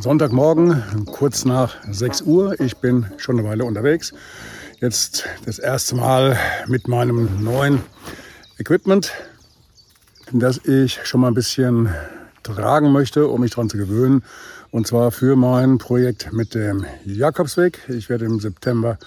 Sonntagmorgen, 0.00 0.82
kurz 1.04 1.44
nach 1.44 1.76
6 1.90 2.22
Uhr. 2.22 2.58
Ich 2.58 2.78
bin 2.78 3.06
schon 3.18 3.38
eine 3.38 3.46
Weile 3.46 3.66
unterwegs. 3.66 4.14
Jetzt 4.80 5.26
das 5.44 5.58
erste 5.58 5.94
Mal 5.94 6.38
mit 6.68 6.88
meinem 6.88 7.44
neuen 7.44 7.82
Equipment, 8.58 9.12
das 10.32 10.56
ich 10.64 11.00
schon 11.04 11.20
mal 11.20 11.28
ein 11.28 11.34
bisschen 11.34 11.90
tragen 12.42 12.92
möchte, 12.92 13.28
um 13.28 13.42
mich 13.42 13.50
daran 13.50 13.68
zu 13.68 13.76
gewöhnen. 13.76 14.24
Und 14.70 14.86
zwar 14.86 15.10
für 15.10 15.36
mein 15.36 15.76
Projekt 15.76 16.32
mit 16.32 16.54
dem 16.54 16.86
Jakobsweg. 17.04 17.80
Ich 17.88 18.08
werde 18.08 18.24
im 18.24 18.40
September 18.40 18.98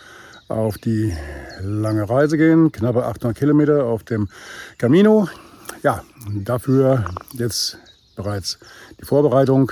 auf 0.48 0.78
die 0.78 1.12
lange 1.60 2.08
Reise 2.08 2.38
gehen, 2.38 2.72
knappe 2.72 3.04
800 3.04 3.36
Kilometer 3.36 3.86
auf 3.86 4.04
dem 4.04 4.30
Camino. 4.78 5.28
Ja, 5.82 6.04
dafür 6.32 7.06
jetzt 7.34 7.80
bereits 8.16 8.60
die 9.02 9.06
Vorbereitung 9.06 9.72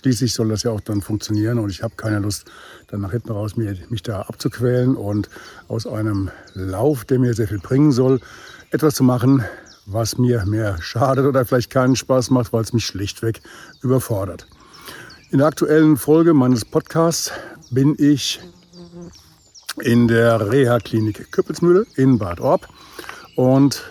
Schließlich 0.00 0.32
soll 0.32 0.48
das 0.50 0.62
ja 0.62 0.70
auch 0.70 0.80
dann 0.80 1.02
funktionieren 1.02 1.58
und 1.58 1.70
ich 1.70 1.82
habe 1.82 1.96
keine 1.96 2.20
Lust, 2.20 2.44
dann 2.86 3.00
nach 3.00 3.10
hinten 3.10 3.32
raus 3.32 3.56
mich 3.56 4.02
da 4.04 4.22
abzuquälen 4.22 4.94
und 4.94 5.28
aus 5.66 5.88
einem 5.88 6.30
Lauf, 6.54 7.04
der 7.04 7.18
mir 7.18 7.34
sehr 7.34 7.48
viel 7.48 7.58
bringen 7.58 7.90
soll, 7.90 8.20
etwas 8.70 8.94
zu 8.94 9.02
machen, 9.02 9.44
was 9.86 10.16
mir 10.16 10.46
mehr 10.46 10.80
schadet 10.80 11.26
oder 11.26 11.44
vielleicht 11.44 11.70
keinen 11.70 11.96
Spaß 11.96 12.30
macht, 12.30 12.52
weil 12.52 12.62
es 12.62 12.72
mich 12.72 12.86
schlichtweg 12.86 13.40
überfordert. 13.82 14.46
In 15.32 15.38
der 15.38 15.48
aktuellen 15.48 15.96
Folge 15.96 16.32
meines 16.32 16.64
Podcasts 16.64 17.32
bin 17.72 17.96
ich 17.98 18.40
in 19.80 20.06
der 20.06 20.48
Reha-Klinik 20.48 21.32
Küppelsmühle 21.32 21.86
in 21.96 22.18
Bad 22.18 22.38
Orb 22.38 22.68
und 23.34 23.82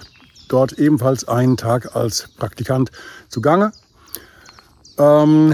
dort 0.48 0.72
ebenfalls 0.80 1.28
einen 1.28 1.58
Tag 1.58 1.98
als 1.98 2.30
Praktikant 2.38 2.92
zugange. 3.28 3.74
Ähm, 4.98 5.54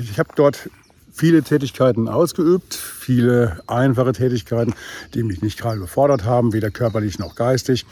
ich 0.00 0.18
habe 0.18 0.30
dort 0.34 0.70
viele 1.12 1.42
Tätigkeiten 1.42 2.08
ausgeübt, 2.08 2.74
viele 2.74 3.60
einfache 3.66 4.12
Tätigkeiten, 4.12 4.74
die 5.14 5.22
mich 5.22 5.42
nicht 5.42 5.58
gerade 5.58 5.80
befordert 5.80 6.24
haben, 6.24 6.52
weder 6.52 6.70
körperlich 6.70 7.18
noch 7.18 7.34
geistig. 7.34 7.84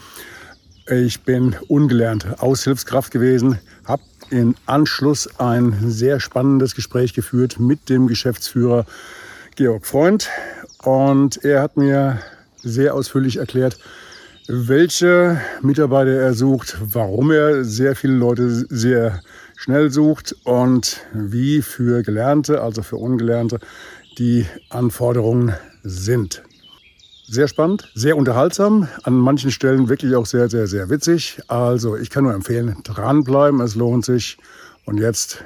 Ich 0.90 1.20
bin 1.20 1.54
ungelernte 1.68 2.40
Aushilfskraft 2.40 3.12
gewesen, 3.12 3.58
habe 3.84 4.02
im 4.30 4.54
Anschluss 4.66 5.28
ein 5.38 5.76
sehr 5.90 6.20
spannendes 6.20 6.74
Gespräch 6.74 7.12
geführt 7.12 7.60
mit 7.60 7.88
dem 7.88 8.06
Geschäftsführer 8.06 8.86
Georg 9.56 9.86
Freund 9.86 10.28
und 10.82 11.44
er 11.44 11.62
hat 11.62 11.76
mir 11.76 12.20
sehr 12.62 12.94
ausführlich 12.94 13.36
erklärt, 13.36 13.78
welche 14.46 15.40
Mitarbeiter 15.60 16.12
er 16.12 16.32
sucht, 16.32 16.78
warum 16.80 17.30
er 17.30 17.64
sehr 17.64 17.94
viele 17.94 18.14
Leute 18.14 18.48
sehr 18.50 19.20
schnell 19.58 19.90
sucht 19.90 20.36
und 20.44 21.00
wie 21.12 21.62
für 21.62 22.02
Gelernte, 22.04 22.62
also 22.62 22.82
für 22.82 22.96
Ungelernte, 22.96 23.58
die 24.16 24.46
Anforderungen 24.70 25.52
sind. 25.82 26.44
Sehr 27.26 27.48
spannend, 27.48 27.90
sehr 27.94 28.16
unterhaltsam, 28.16 28.88
an 29.02 29.14
manchen 29.14 29.50
Stellen 29.50 29.88
wirklich 29.88 30.14
auch 30.14 30.26
sehr, 30.26 30.48
sehr, 30.48 30.68
sehr 30.68 30.90
witzig. 30.90 31.40
Also 31.48 31.96
ich 31.96 32.08
kann 32.08 32.24
nur 32.24 32.34
empfehlen, 32.34 32.76
dranbleiben, 32.84 33.60
es 33.60 33.74
lohnt 33.74 34.04
sich. 34.04 34.38
Und 34.86 34.98
jetzt 34.98 35.44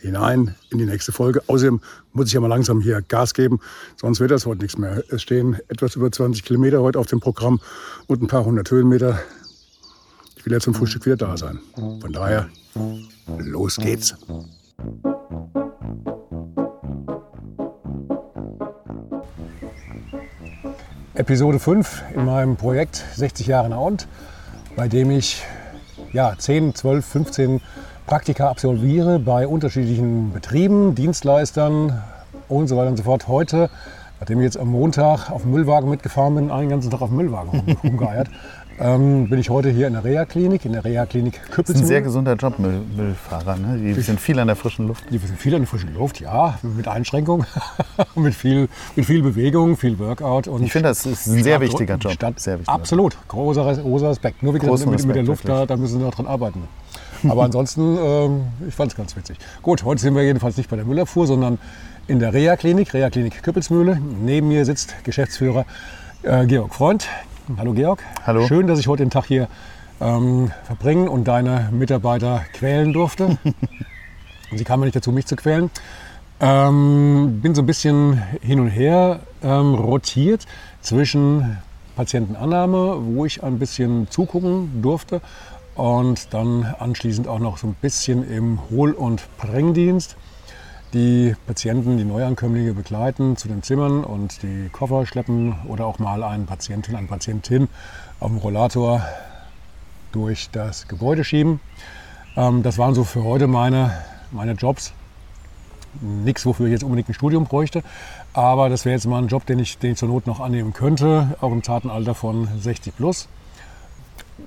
hinein 0.00 0.54
in 0.70 0.78
die 0.78 0.86
nächste 0.86 1.10
Folge. 1.10 1.42
Außerdem 1.46 1.80
muss 2.12 2.28
ich 2.28 2.34
ja 2.34 2.40
mal 2.40 2.46
langsam 2.46 2.82
hier 2.82 3.00
Gas 3.00 3.32
geben, 3.32 3.58
sonst 3.96 4.20
wird 4.20 4.30
das 4.30 4.44
heute 4.44 4.60
nichts 4.60 4.76
mehr. 4.76 5.02
Es 5.08 5.22
stehen 5.22 5.56
etwas 5.68 5.96
über 5.96 6.12
20 6.12 6.44
Kilometer 6.44 6.82
heute 6.82 6.98
auf 6.98 7.06
dem 7.06 7.20
Programm 7.20 7.58
und 8.06 8.22
ein 8.22 8.28
paar 8.28 8.44
hundert 8.44 8.70
Höhenmeter. 8.70 9.18
Ich 10.36 10.44
will 10.44 10.52
ja 10.52 10.60
zum 10.60 10.74
Frühstück 10.74 11.06
wieder 11.06 11.16
da 11.16 11.36
sein. 11.36 11.58
Von 11.74 12.12
daher 12.12 12.48
Los 13.26 13.76
geht's. 13.76 14.14
Episode 21.14 21.58
5 21.58 22.02
in 22.14 22.24
meinem 22.24 22.56
Projekt 22.56 23.04
60 23.14 23.46
Jahre 23.46 23.68
Naunt, 23.68 24.08
bei 24.76 24.88
dem 24.88 25.10
ich 25.10 25.42
ja, 26.12 26.34
10, 26.36 26.74
12, 26.74 27.04
15 27.04 27.60
Praktika 28.06 28.48
absolviere 28.48 29.18
bei 29.18 29.46
unterschiedlichen 29.46 30.32
Betrieben, 30.32 30.94
Dienstleistern 30.94 32.02
und 32.48 32.68
so 32.68 32.76
weiter 32.76 32.88
und 32.88 32.96
so 32.96 33.04
fort. 33.04 33.28
Heute, 33.28 33.70
nachdem 34.18 34.40
ich 34.40 34.44
jetzt 34.44 34.56
am 34.56 34.68
Montag 34.68 35.30
auf 35.30 35.42
dem 35.42 35.52
Müllwagen 35.52 35.90
mitgefahren 35.90 36.34
bin, 36.34 36.50
einen 36.50 36.70
ganzen 36.70 36.90
Tag 36.90 37.02
auf 37.02 37.10
dem 37.10 37.18
Müllwagen 37.18 37.76
rumgeeiert, 37.84 38.28
ähm, 38.80 39.28
bin 39.28 39.38
ich 39.38 39.50
heute 39.50 39.68
hier 39.68 39.86
in 39.86 39.92
der 39.92 40.04
Reha-Klinik, 40.04 40.64
in 40.64 40.72
der 40.72 40.84
Reha-Klinik 40.84 41.34
Küppelsmühle. 41.34 41.64
Das 41.66 41.76
ist 41.76 41.82
ein 41.82 41.86
sehr 41.86 42.00
gesunder 42.00 42.34
Job, 42.34 42.58
Müll, 42.58 42.80
Müllfahrer. 42.96 43.56
Ne? 43.56 43.94
Die 43.94 44.00
sind 44.00 44.18
viel 44.18 44.38
an 44.38 44.46
der 44.46 44.56
frischen 44.56 44.88
Luft. 44.88 45.04
Die 45.10 45.18
sind 45.18 45.38
viel 45.38 45.54
an 45.54 45.60
der 45.60 45.68
frischen 45.68 45.92
Luft, 45.94 46.20
ja, 46.20 46.58
mit 46.62 46.88
Einschränkung, 46.88 47.44
mit, 48.14 48.34
viel, 48.34 48.68
mit 48.96 49.04
viel 49.04 49.22
Bewegung, 49.22 49.76
viel 49.76 49.98
Workout. 49.98 50.48
Und 50.48 50.62
ich 50.62 50.72
finde, 50.72 50.88
das 50.88 51.04
ist 51.04 51.26
ein 51.26 51.42
sehr 51.42 51.60
wichtiger 51.60 51.96
Job. 51.96 52.14
sehr 52.36 52.58
wichtiger 52.58 52.72
Absolut, 52.72 53.16
großer, 53.28 53.76
großer 53.76 54.10
Respekt. 54.10 54.42
Nur 54.42 54.54
wie 54.54 54.58
gesagt, 54.58 54.86
mit, 54.86 55.04
mit, 55.04 55.16
der 55.16 55.24
Luft, 55.24 55.46
da, 55.46 55.66
da, 55.66 55.76
müssen 55.76 55.98
sie 55.98 56.04
noch 56.04 56.14
dran 56.14 56.26
arbeiten. 56.26 56.62
Aber 57.28 57.44
ansonsten, 57.44 57.98
ähm, 58.02 58.44
ich 58.66 58.74
fand 58.74 58.92
es 58.92 58.96
ganz 58.96 59.14
witzig. 59.14 59.36
Gut, 59.60 59.84
heute 59.84 60.00
sind 60.00 60.14
wir 60.14 60.22
jedenfalls 60.22 60.56
nicht 60.56 60.70
bei 60.70 60.76
der 60.76 60.86
Müllabfuhr, 60.86 61.26
sondern 61.26 61.58
in 62.06 62.18
der 62.18 62.32
Reha-Klinik, 62.32 62.94
Reha-Klinik 62.94 63.42
Küppelsmühle. 63.42 64.00
Neben 64.24 64.48
mir 64.48 64.64
sitzt 64.64 64.94
Geschäftsführer 65.04 65.66
äh, 66.22 66.46
Georg 66.46 66.74
Freund. 66.74 67.06
Hallo 67.56 67.72
Georg. 67.72 68.02
Hallo. 68.26 68.46
Schön, 68.46 68.66
dass 68.66 68.78
ich 68.78 68.86
heute 68.86 69.02
den 69.02 69.10
Tag 69.10 69.26
hier 69.26 69.48
ähm, 70.00 70.50
verbringen 70.64 71.08
und 71.08 71.24
deine 71.24 71.68
Mitarbeiter 71.72 72.44
quälen 72.52 72.92
durfte. 72.92 73.38
Sie 74.52 74.64
kamen 74.64 74.84
nicht 74.84 74.94
dazu, 74.94 75.10
mich 75.10 75.26
zu 75.26 75.36
quälen. 75.36 75.70
Ähm, 76.40 77.40
bin 77.42 77.54
so 77.54 77.62
ein 77.62 77.66
bisschen 77.66 78.22
hin 78.40 78.60
und 78.60 78.68
her 78.68 79.20
ähm, 79.42 79.74
rotiert 79.74 80.46
zwischen 80.80 81.58
Patientenannahme, 81.96 82.98
wo 83.00 83.24
ich 83.24 83.42
ein 83.42 83.58
bisschen 83.58 84.08
zugucken 84.10 84.80
durfte 84.82 85.20
und 85.74 86.32
dann 86.32 86.74
anschließend 86.78 87.26
auch 87.26 87.40
noch 87.40 87.58
so 87.58 87.66
ein 87.66 87.74
bisschen 87.74 88.28
im 88.30 88.58
Hohl- 88.70 88.92
und 88.92 89.26
Bringdienst 89.38 90.16
die 90.92 91.34
Patienten, 91.46 91.96
die 91.96 92.04
Neuankömmlinge 92.04 92.74
begleiten 92.74 93.36
zu 93.36 93.48
den 93.48 93.62
Zimmern 93.62 94.04
und 94.04 94.42
die 94.42 94.68
Koffer 94.70 95.06
schleppen 95.06 95.54
oder 95.68 95.86
auch 95.86 95.98
mal 95.98 96.22
einen 96.22 96.46
Patienten, 96.46 96.96
eine 96.96 97.06
Patientin 97.06 97.68
auf 98.18 98.28
dem 98.28 98.38
Rollator 98.38 99.02
durch 100.12 100.50
das 100.50 100.88
Gebäude 100.88 101.24
schieben. 101.24 101.60
Ähm, 102.36 102.62
das 102.62 102.78
waren 102.78 102.94
so 102.94 103.04
für 103.04 103.22
heute 103.22 103.46
meine, 103.46 103.92
meine 104.32 104.52
Jobs. 104.52 104.92
Nichts, 106.00 106.46
wofür 106.46 106.66
ich 106.66 106.72
jetzt 106.72 106.84
unbedingt 106.84 107.08
ein 107.08 107.14
Studium 107.14 107.46
bräuchte, 107.46 107.82
aber 108.32 108.68
das 108.68 108.84
wäre 108.84 108.94
jetzt 108.94 109.06
mal 109.06 109.20
ein 109.20 109.26
Job, 109.26 109.44
den 109.46 109.58
ich, 109.58 109.78
den 109.78 109.92
ich 109.92 109.98
zur 109.98 110.08
Not 110.08 110.26
noch 110.26 110.38
annehmen 110.38 110.72
könnte, 110.72 111.36
auch 111.40 111.50
im 111.50 111.64
zarten 111.64 111.90
Alter 111.90 112.14
von 112.14 112.48
60 112.60 112.96
plus. 112.96 113.28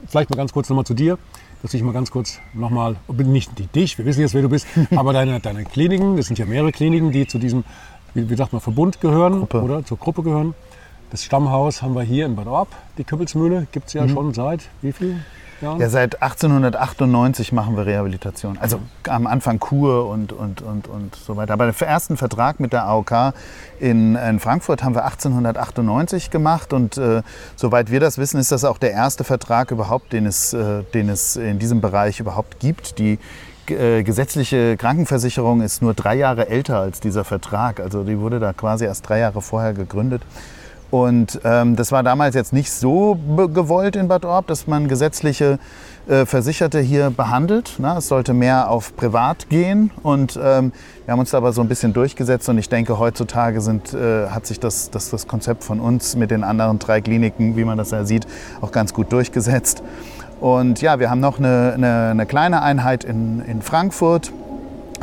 Vielleicht 0.07 0.29
mal 0.29 0.37
ganz 0.37 0.53
kurz 0.53 0.69
nochmal 0.69 0.85
zu 0.85 0.93
dir 0.93 1.17
dass 1.63 1.73
ich 1.73 1.81
mal 1.81 1.93
ganz 1.93 2.11
kurz 2.11 2.39
nochmal, 2.53 2.97
nicht 3.07 3.51
dich, 3.73 3.97
wir 3.97 4.05
wissen 4.05 4.19
jetzt, 4.19 4.33
wer 4.33 4.41
du 4.41 4.49
bist, 4.49 4.67
aber 4.95 5.13
deine, 5.13 5.39
deine 5.39 5.63
Kliniken, 5.63 6.17
das 6.17 6.27
sind 6.27 6.37
ja 6.37 6.45
mehrere 6.45 6.71
Kliniken, 6.71 7.11
die 7.11 7.25
zu 7.25 7.39
diesem, 7.39 7.63
wie, 8.13 8.29
wie 8.29 8.35
sagt 8.35 8.51
man, 8.51 8.61
Verbund 8.61 8.99
gehören 8.99 9.39
Gruppe. 9.39 9.61
oder 9.61 9.85
zur 9.85 9.97
Gruppe 9.97 10.21
gehören. 10.23 10.53
Das 11.09 11.23
Stammhaus 11.23 11.81
haben 11.81 11.95
wir 11.95 12.03
hier 12.03 12.25
in 12.25 12.35
Bad 12.35 12.47
Orb, 12.47 12.67
die 12.97 13.03
Küppelsmühle, 13.03 13.67
gibt 13.71 13.87
es 13.87 13.93
ja 13.93 14.03
mhm. 14.03 14.09
schon 14.09 14.33
seit 14.33 14.61
wie 14.81 14.91
viel? 14.91 15.19
Ja, 15.61 15.89
seit 15.89 16.21
1898 16.21 17.51
machen 17.51 17.77
wir 17.77 17.85
Rehabilitation. 17.85 18.57
Also 18.59 18.79
am 19.07 19.27
Anfang 19.27 19.59
Kur 19.59 20.09
und, 20.09 20.33
und, 20.33 20.61
und, 20.61 20.87
und 20.87 21.15
so 21.15 21.37
weiter. 21.37 21.53
Aber 21.53 21.71
den 21.71 21.87
ersten 21.87 22.17
Vertrag 22.17 22.59
mit 22.59 22.73
der 22.73 22.85
AOK 22.85 23.33
in, 23.79 24.15
in 24.15 24.39
Frankfurt 24.39 24.83
haben 24.83 24.95
wir 24.95 25.05
1898 25.05 26.31
gemacht. 26.31 26.73
Und 26.73 26.97
äh, 26.97 27.21
soweit 27.55 27.91
wir 27.91 27.99
das 27.99 28.17
wissen, 28.17 28.39
ist 28.39 28.51
das 28.51 28.65
auch 28.65 28.77
der 28.77 28.91
erste 28.91 29.23
Vertrag 29.23 29.71
überhaupt, 29.71 30.13
den 30.13 30.25
es, 30.25 30.53
äh, 30.53 30.83
den 30.93 31.09
es 31.09 31.35
in 31.35 31.59
diesem 31.59 31.81
Bereich 31.81 32.19
überhaupt 32.19 32.59
gibt. 32.59 32.99
Die 32.99 33.19
äh, 33.69 34.03
gesetzliche 34.03 34.75
Krankenversicherung 34.75 35.61
ist 35.61 35.81
nur 35.81 35.93
drei 35.93 36.15
Jahre 36.15 36.49
älter 36.49 36.79
als 36.79 36.99
dieser 36.99 37.23
Vertrag. 37.23 37.79
Also 37.79 38.03
die 38.03 38.19
wurde 38.19 38.39
da 38.39 38.51
quasi 38.51 38.85
erst 38.85 39.07
drei 39.07 39.19
Jahre 39.19 39.41
vorher 39.41 39.73
gegründet. 39.73 40.21
Und 40.93 41.39
ähm, 41.43 41.75
das 41.75 41.91
war 41.91 42.03
damals 42.03 42.35
jetzt 42.35 42.53
nicht 42.53 42.71
so 42.71 43.17
gewollt 43.51 43.95
in 43.95 44.07
Bad 44.07 44.25
Orb, 44.25 44.45
dass 44.45 44.67
man 44.67 44.87
gesetzliche 44.87 45.57
äh, 46.07 46.27
Versicherte 46.27 46.79
hier 46.81 47.09
behandelt. 47.09 47.77
Na, 47.79 47.97
es 47.97 48.07
sollte 48.07 48.35
mehr 48.35 48.69
auf 48.69 48.95
Privat 48.95 49.49
gehen. 49.49 49.89
Und 50.03 50.39
ähm, 50.39 50.71
wir 51.05 51.11
haben 51.11 51.19
uns 51.19 51.31
da 51.31 51.37
aber 51.37 51.51
so 51.51 51.61
ein 51.61 51.67
bisschen 51.67 51.93
durchgesetzt. 51.93 52.47
Und 52.47 52.59
ich 52.59 52.69
denke, 52.69 52.99
heutzutage 52.99 53.59
sind, 53.61 53.95
äh, 53.95 54.27
hat 54.27 54.45
sich 54.45 54.59
das, 54.59 54.91
das, 54.91 55.09
das 55.09 55.25
Konzept 55.27 55.63
von 55.63 55.79
uns 55.79 56.15
mit 56.15 56.29
den 56.29 56.43
anderen 56.43 56.77
drei 56.77 57.01
Kliniken, 57.01 57.57
wie 57.57 57.65
man 57.65 57.79
das 57.79 57.89
ja 57.89 58.05
sieht, 58.05 58.27
auch 58.61 58.71
ganz 58.71 58.93
gut 58.93 59.11
durchgesetzt. 59.11 59.81
Und 60.41 60.79
ja, 60.79 60.99
wir 60.99 61.09
haben 61.09 61.21
noch 61.21 61.39
eine, 61.39 61.71
eine, 61.73 62.09
eine 62.11 62.25
kleine 62.27 62.61
Einheit 62.61 63.03
in, 63.03 63.39
in 63.47 63.63
Frankfurt 63.63 64.31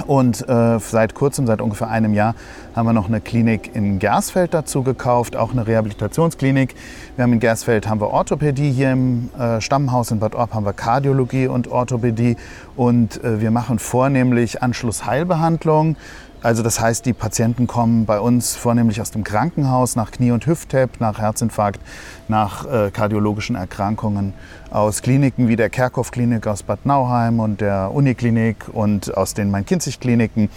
und 0.06 0.48
äh, 0.48 0.78
seit 0.78 1.14
kurzem, 1.14 1.46
seit 1.46 1.60
ungefähr 1.60 1.88
einem 1.88 2.14
Jahr, 2.14 2.34
haben 2.74 2.86
wir 2.86 2.92
noch 2.92 3.08
eine 3.08 3.20
Klinik 3.20 3.74
in 3.74 3.98
Gersfeld 3.98 4.54
dazu 4.54 4.82
gekauft, 4.82 5.36
auch 5.36 5.52
eine 5.52 5.66
Rehabilitationsklinik. 5.66 6.74
Wir 7.20 7.24
haben 7.24 7.34
in 7.34 7.40
Gersfeld 7.40 7.86
haben 7.86 8.00
wir 8.00 8.08
Orthopädie, 8.08 8.72
hier 8.72 8.92
im 8.92 9.28
äh, 9.38 9.60
Stammhaus 9.60 10.10
in 10.10 10.20
Bad 10.20 10.34
Orb 10.34 10.54
haben 10.54 10.64
wir 10.64 10.72
Kardiologie 10.72 11.48
und 11.48 11.68
Orthopädie. 11.68 12.38
Und 12.76 13.22
äh, 13.22 13.42
wir 13.42 13.50
machen 13.50 13.78
vornehmlich 13.78 14.62
Anschlussheilbehandlung. 14.62 15.96
Also 16.40 16.62
das 16.62 16.80
heißt, 16.80 17.04
die 17.04 17.12
Patienten 17.12 17.66
kommen 17.66 18.06
bei 18.06 18.18
uns 18.20 18.56
vornehmlich 18.56 19.02
aus 19.02 19.10
dem 19.10 19.22
Krankenhaus 19.22 19.96
nach 19.96 20.12
Knie- 20.12 20.30
und 20.30 20.46
Hüft-TAP, 20.46 20.98
nach 20.98 21.18
Herzinfarkt, 21.18 21.82
nach 22.28 22.64
äh, 22.64 22.90
kardiologischen 22.90 23.54
Erkrankungen, 23.54 24.32
aus 24.70 25.02
Kliniken 25.02 25.46
wie 25.46 25.56
der 25.56 25.68
Kerkhoff-Klinik 25.68 26.46
aus 26.46 26.62
Bad 26.62 26.86
Nauheim 26.86 27.38
und 27.38 27.60
der 27.60 27.90
Uniklinik 27.92 28.70
und 28.72 29.14
aus 29.14 29.34
den 29.34 29.50
Main-Kinzig-Kliniken 29.50 30.48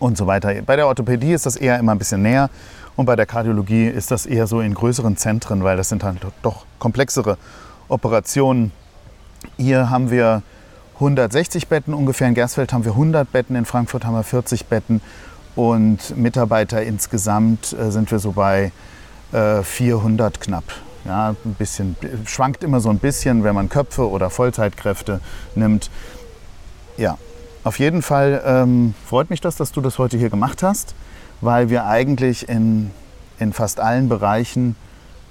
und 0.00 0.18
so 0.18 0.26
weiter. 0.26 0.52
Bei 0.66 0.74
der 0.74 0.88
Orthopädie 0.88 1.32
ist 1.32 1.46
das 1.46 1.54
eher 1.54 1.78
immer 1.78 1.92
ein 1.92 1.98
bisschen 1.98 2.22
näher 2.22 2.50
und 2.98 3.06
bei 3.06 3.14
der 3.14 3.26
Kardiologie 3.26 3.86
ist 3.86 4.10
das 4.10 4.26
eher 4.26 4.48
so 4.48 4.60
in 4.60 4.74
größeren 4.74 5.16
Zentren, 5.16 5.62
weil 5.62 5.76
das 5.76 5.88
sind 5.88 6.02
dann 6.02 6.18
doch 6.42 6.66
komplexere 6.80 7.38
Operationen. 7.86 8.72
Hier 9.56 9.88
haben 9.88 10.10
wir 10.10 10.42
160 10.94 11.68
Betten 11.68 11.94
ungefähr. 11.94 12.26
In 12.26 12.34
Gersfeld 12.34 12.72
haben 12.72 12.84
wir 12.84 12.90
100 12.90 13.30
Betten, 13.30 13.54
in 13.54 13.66
Frankfurt 13.66 14.04
haben 14.04 14.14
wir 14.14 14.24
40 14.24 14.66
Betten 14.66 15.00
und 15.54 16.16
Mitarbeiter 16.16 16.82
insgesamt 16.82 17.72
äh, 17.72 17.92
sind 17.92 18.10
wir 18.10 18.18
so 18.18 18.32
bei 18.32 18.72
äh, 19.30 19.62
400 19.62 20.40
knapp. 20.40 20.64
Ja, 21.04 21.36
ein 21.44 21.54
bisschen, 21.54 21.94
schwankt 22.26 22.64
immer 22.64 22.80
so 22.80 22.90
ein 22.90 22.98
bisschen, 22.98 23.44
wenn 23.44 23.54
man 23.54 23.68
Köpfe 23.68 24.10
oder 24.10 24.28
Vollzeitkräfte 24.28 25.20
nimmt. 25.54 25.88
Ja, 26.96 27.16
auf 27.62 27.78
jeden 27.78 28.02
Fall 28.02 28.42
ähm, 28.44 28.94
freut 29.06 29.30
mich 29.30 29.40
das, 29.40 29.54
dass 29.54 29.70
du 29.70 29.80
das 29.80 29.98
heute 29.98 30.18
hier 30.18 30.30
gemacht 30.30 30.64
hast, 30.64 30.96
weil 31.40 31.70
wir 31.70 31.86
eigentlich 31.86 32.48
in, 32.48 32.90
in 33.38 33.52
fast 33.52 33.80
allen 33.80 34.08
Bereichen 34.08 34.76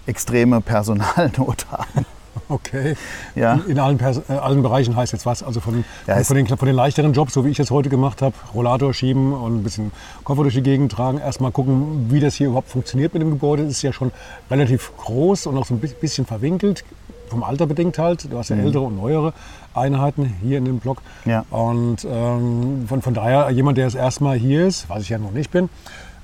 extreme 0.06 0.62
Personalnot 0.62 1.68
haben. 1.72 2.06
Okay. 2.50 2.96
Ja. 3.36 3.54
In, 3.54 3.72
in 3.72 3.80
allen, 3.80 4.00
äh, 4.00 4.34
allen, 4.34 4.62
Bereichen 4.62 4.96
heißt 4.96 5.12
jetzt 5.12 5.26
was? 5.26 5.44
Also 5.44 5.60
von, 5.60 5.84
ja, 6.06 6.24
von, 6.24 6.36
den, 6.36 6.48
von, 6.48 6.66
den, 6.66 6.76
leichteren 6.76 7.14
Jobs, 7.14 7.34
so 7.34 7.44
wie 7.46 7.50
ich 7.50 7.60
es 7.60 7.72
heute 7.72 7.90
gemacht 7.90 8.22
habe, 8.22 8.36
Rollator 8.54 8.94
schieben 8.94 9.34
und 9.34 9.58
ein 9.58 9.64
bisschen 9.64 9.92
Koffer 10.24 10.44
durch 10.44 10.54
die 10.54 10.62
Gegend 10.62 10.92
tragen. 10.92 11.18
Erstmal 11.18 11.52
gucken, 11.52 12.08
wie 12.10 12.20
das 12.20 12.36
hier 12.36 12.48
überhaupt 12.48 12.70
funktioniert 12.70 13.14
mit 13.14 13.22
dem 13.22 13.32
Gebäude. 13.32 13.64
Es 13.64 13.72
ist 13.72 13.82
ja 13.82 13.92
schon 13.92 14.12
relativ 14.50 14.92
groß 14.98 15.48
und 15.48 15.58
auch 15.58 15.66
so 15.66 15.74
ein 15.74 15.80
bisschen 15.80 16.26
verwinkelt. 16.26 16.84
Vom 17.28 17.44
Alter 17.44 17.68
bedingt 17.68 17.98
halt. 18.00 18.32
Du 18.32 18.38
hast 18.38 18.50
ja 18.50 18.56
mhm. 18.56 18.66
ältere 18.66 18.84
und 18.84 18.98
neuere 18.98 19.34
Einheiten 19.74 20.34
hier 20.42 20.58
in 20.58 20.66
dem 20.66 20.80
Block. 20.80 21.02
Ja. 21.26 21.46
Und 21.50 22.06
ähm, 22.10 22.86
von, 22.88 23.02
von 23.02 23.14
daher, 23.14 23.50
jemand, 23.52 23.78
der 23.78 23.86
das 23.86 23.96
erstmal 23.96 24.38
hier 24.38 24.66
ist, 24.66 24.90
was 24.90 25.04
ich 25.04 25.10
ja 25.10 25.18
noch 25.18 25.32
nicht 25.32 25.52
bin, 25.52 25.70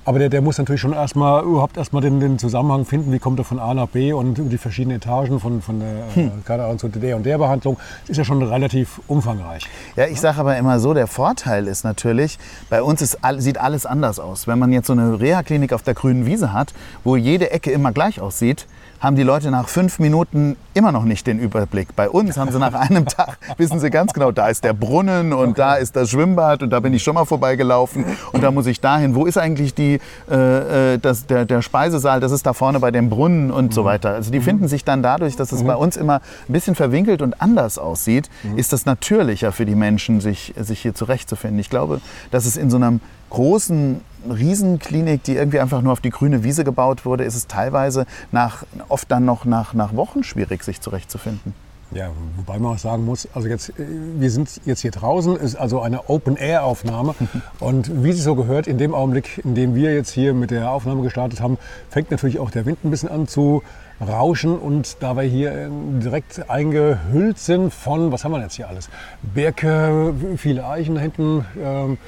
aber 0.06 0.18
der, 0.18 0.28
der 0.28 0.42
muss 0.42 0.58
natürlich 0.58 0.82
schon 0.82 0.92
erstmal 0.92 1.42
überhaupt 1.44 1.78
erstmal 1.78 2.02
den, 2.02 2.20
den 2.20 2.38
Zusammenhang 2.38 2.84
finden, 2.84 3.10
wie 3.12 3.18
kommt 3.18 3.38
er 3.38 3.44
von 3.44 3.58
A 3.58 3.72
nach 3.72 3.88
B 3.88 4.12
und 4.12 4.34
die 4.52 4.58
verschiedenen 4.58 4.98
Etagen 4.98 5.40
von, 5.40 5.62
von 5.62 5.80
der, 5.80 5.88
äh, 5.88 6.14
hm. 6.14 6.44
keine 6.44 6.64
Ahnung, 6.64 6.78
zu 6.78 6.88
der 6.88 7.16
und 7.16 7.24
der 7.24 7.38
Behandlung. 7.38 7.78
Das 8.02 8.10
ist 8.10 8.16
ja 8.18 8.24
schon 8.24 8.42
relativ 8.42 9.00
umfangreich. 9.08 9.66
Ja, 9.96 10.06
ich 10.06 10.20
sage 10.20 10.38
aber 10.40 10.58
immer 10.58 10.78
so, 10.78 10.92
der 10.92 11.06
Vorteil 11.06 11.66
ist 11.66 11.84
natürlich, 11.84 12.38
bei 12.68 12.82
uns 12.82 13.00
ist, 13.00 13.18
sieht 13.38 13.58
alles 13.58 13.86
anders 13.86 14.20
aus. 14.20 14.46
Wenn 14.46 14.58
man 14.58 14.72
jetzt 14.72 14.88
so 14.88 14.92
eine 14.92 15.18
Reha-Klinik 15.18 15.72
auf 15.72 15.82
der 15.82 15.94
grünen 15.94 16.26
Wiese 16.26 16.52
hat, 16.52 16.74
wo 17.02 17.16
jede 17.16 17.50
Ecke 17.50 17.70
immer 17.70 17.92
gleich 17.92 18.20
aussieht, 18.20 18.66
haben 19.04 19.16
die 19.16 19.22
Leute 19.22 19.50
nach 19.50 19.68
fünf 19.68 19.98
Minuten 19.98 20.56
immer 20.72 20.90
noch 20.90 21.04
nicht 21.04 21.26
den 21.26 21.38
Überblick. 21.38 21.94
Bei 21.94 22.08
uns 22.08 22.38
haben 22.38 22.50
sie 22.50 22.58
nach 22.58 22.72
einem 22.72 23.04
Tag, 23.04 23.36
wissen 23.58 23.78
sie 23.78 23.90
ganz 23.90 24.14
genau, 24.14 24.32
da 24.32 24.48
ist 24.48 24.64
der 24.64 24.72
Brunnen 24.72 25.34
und 25.34 25.50
okay. 25.50 25.54
da 25.56 25.74
ist 25.74 25.94
das 25.94 26.10
Schwimmbad 26.10 26.62
und 26.62 26.70
da 26.70 26.80
bin 26.80 26.94
ich 26.94 27.02
schon 27.02 27.14
mal 27.14 27.26
vorbeigelaufen 27.26 28.06
und 28.32 28.42
da 28.42 28.50
muss 28.50 28.64
ich 28.64 28.80
dahin. 28.80 29.14
Wo 29.14 29.26
ist 29.26 29.36
eigentlich 29.36 29.74
die, 29.74 30.00
äh, 30.30 30.94
äh 30.94 30.98
das, 30.98 31.26
der, 31.26 31.44
der 31.44 31.60
Speisesaal? 31.60 32.20
Das 32.20 32.32
ist 32.32 32.46
da 32.46 32.54
vorne 32.54 32.80
bei 32.80 32.90
dem 32.90 33.10
Brunnen 33.10 33.50
und 33.50 33.66
mhm. 33.66 33.72
so 33.72 33.84
weiter. 33.84 34.14
Also 34.14 34.30
die 34.30 34.38
mhm. 34.38 34.44
finden 34.44 34.68
sich 34.68 34.84
dann 34.84 35.02
dadurch, 35.02 35.36
dass 35.36 35.52
es 35.52 35.62
mhm. 35.62 35.66
bei 35.66 35.76
uns 35.76 35.98
immer 35.98 36.22
ein 36.48 36.52
bisschen 36.54 36.74
verwinkelt 36.74 37.20
und 37.20 37.42
anders 37.42 37.76
aussieht, 37.76 38.30
mhm. 38.42 38.56
ist 38.56 38.72
das 38.72 38.86
natürlicher 38.86 39.52
für 39.52 39.66
die 39.66 39.74
Menschen, 39.74 40.22
sich, 40.22 40.54
sich 40.56 40.80
hier 40.80 40.94
zurechtzufinden. 40.94 41.58
Ich 41.58 41.68
glaube, 41.68 42.00
dass 42.30 42.46
es 42.46 42.56
in 42.56 42.70
so 42.70 42.78
einem 42.78 43.00
großen 43.34 44.00
Riesenklinik, 44.30 45.24
die 45.24 45.34
irgendwie 45.34 45.58
einfach 45.58 45.82
nur 45.82 45.92
auf 45.92 46.00
die 46.00 46.10
grüne 46.10 46.44
Wiese 46.44 46.62
gebaut 46.62 47.04
wurde, 47.04 47.24
ist 47.24 47.34
es 47.34 47.48
teilweise 47.48 48.06
nach, 48.30 48.64
oft 48.88 49.10
dann 49.10 49.24
noch 49.24 49.44
nach, 49.44 49.74
nach 49.74 49.94
Wochen 49.96 50.22
schwierig, 50.22 50.62
sich 50.62 50.80
zurechtzufinden. 50.80 51.52
Ja, 51.90 52.10
wobei 52.36 52.58
man 52.58 52.74
auch 52.74 52.78
sagen 52.78 53.04
muss, 53.04 53.28
also 53.34 53.48
jetzt, 53.48 53.70
äh, 53.70 53.86
wir 54.18 54.30
sind 54.30 54.60
jetzt 54.64 54.80
hier 54.80 54.92
draußen, 54.92 55.36
ist 55.36 55.56
also 55.56 55.80
eine 55.80 56.08
Open-Air-Aufnahme. 56.08 57.14
und 57.60 58.04
wie 58.04 58.10
es 58.10 58.22
so 58.22 58.36
gehört, 58.36 58.68
in 58.68 58.78
dem 58.78 58.94
Augenblick, 58.94 59.40
in 59.44 59.54
dem 59.54 59.74
wir 59.74 59.92
jetzt 59.94 60.10
hier 60.10 60.32
mit 60.32 60.50
der 60.50 60.70
Aufnahme 60.70 61.02
gestartet 61.02 61.40
haben, 61.40 61.58
fängt 61.90 62.10
natürlich 62.10 62.38
auch 62.38 62.50
der 62.50 62.66
Wind 62.66 62.84
ein 62.84 62.90
bisschen 62.90 63.08
an 63.08 63.26
zu 63.26 63.62
rauschen. 64.00 64.56
Und 64.58 64.96
da 65.00 65.16
wir 65.16 65.24
hier 65.24 65.52
äh, 65.52 65.68
direkt 66.00 66.48
eingehüllt 66.48 67.38
sind 67.38 67.74
von, 67.74 68.12
was 68.12 68.24
haben 68.24 68.32
wir 68.32 68.40
jetzt 68.40 68.54
hier 68.54 68.68
alles? 68.68 68.88
Birke, 69.22 70.14
viele 70.36 70.66
Eichen 70.66 70.94
da 70.94 71.00
hinten. 71.00 71.44
Ähm, 71.60 71.98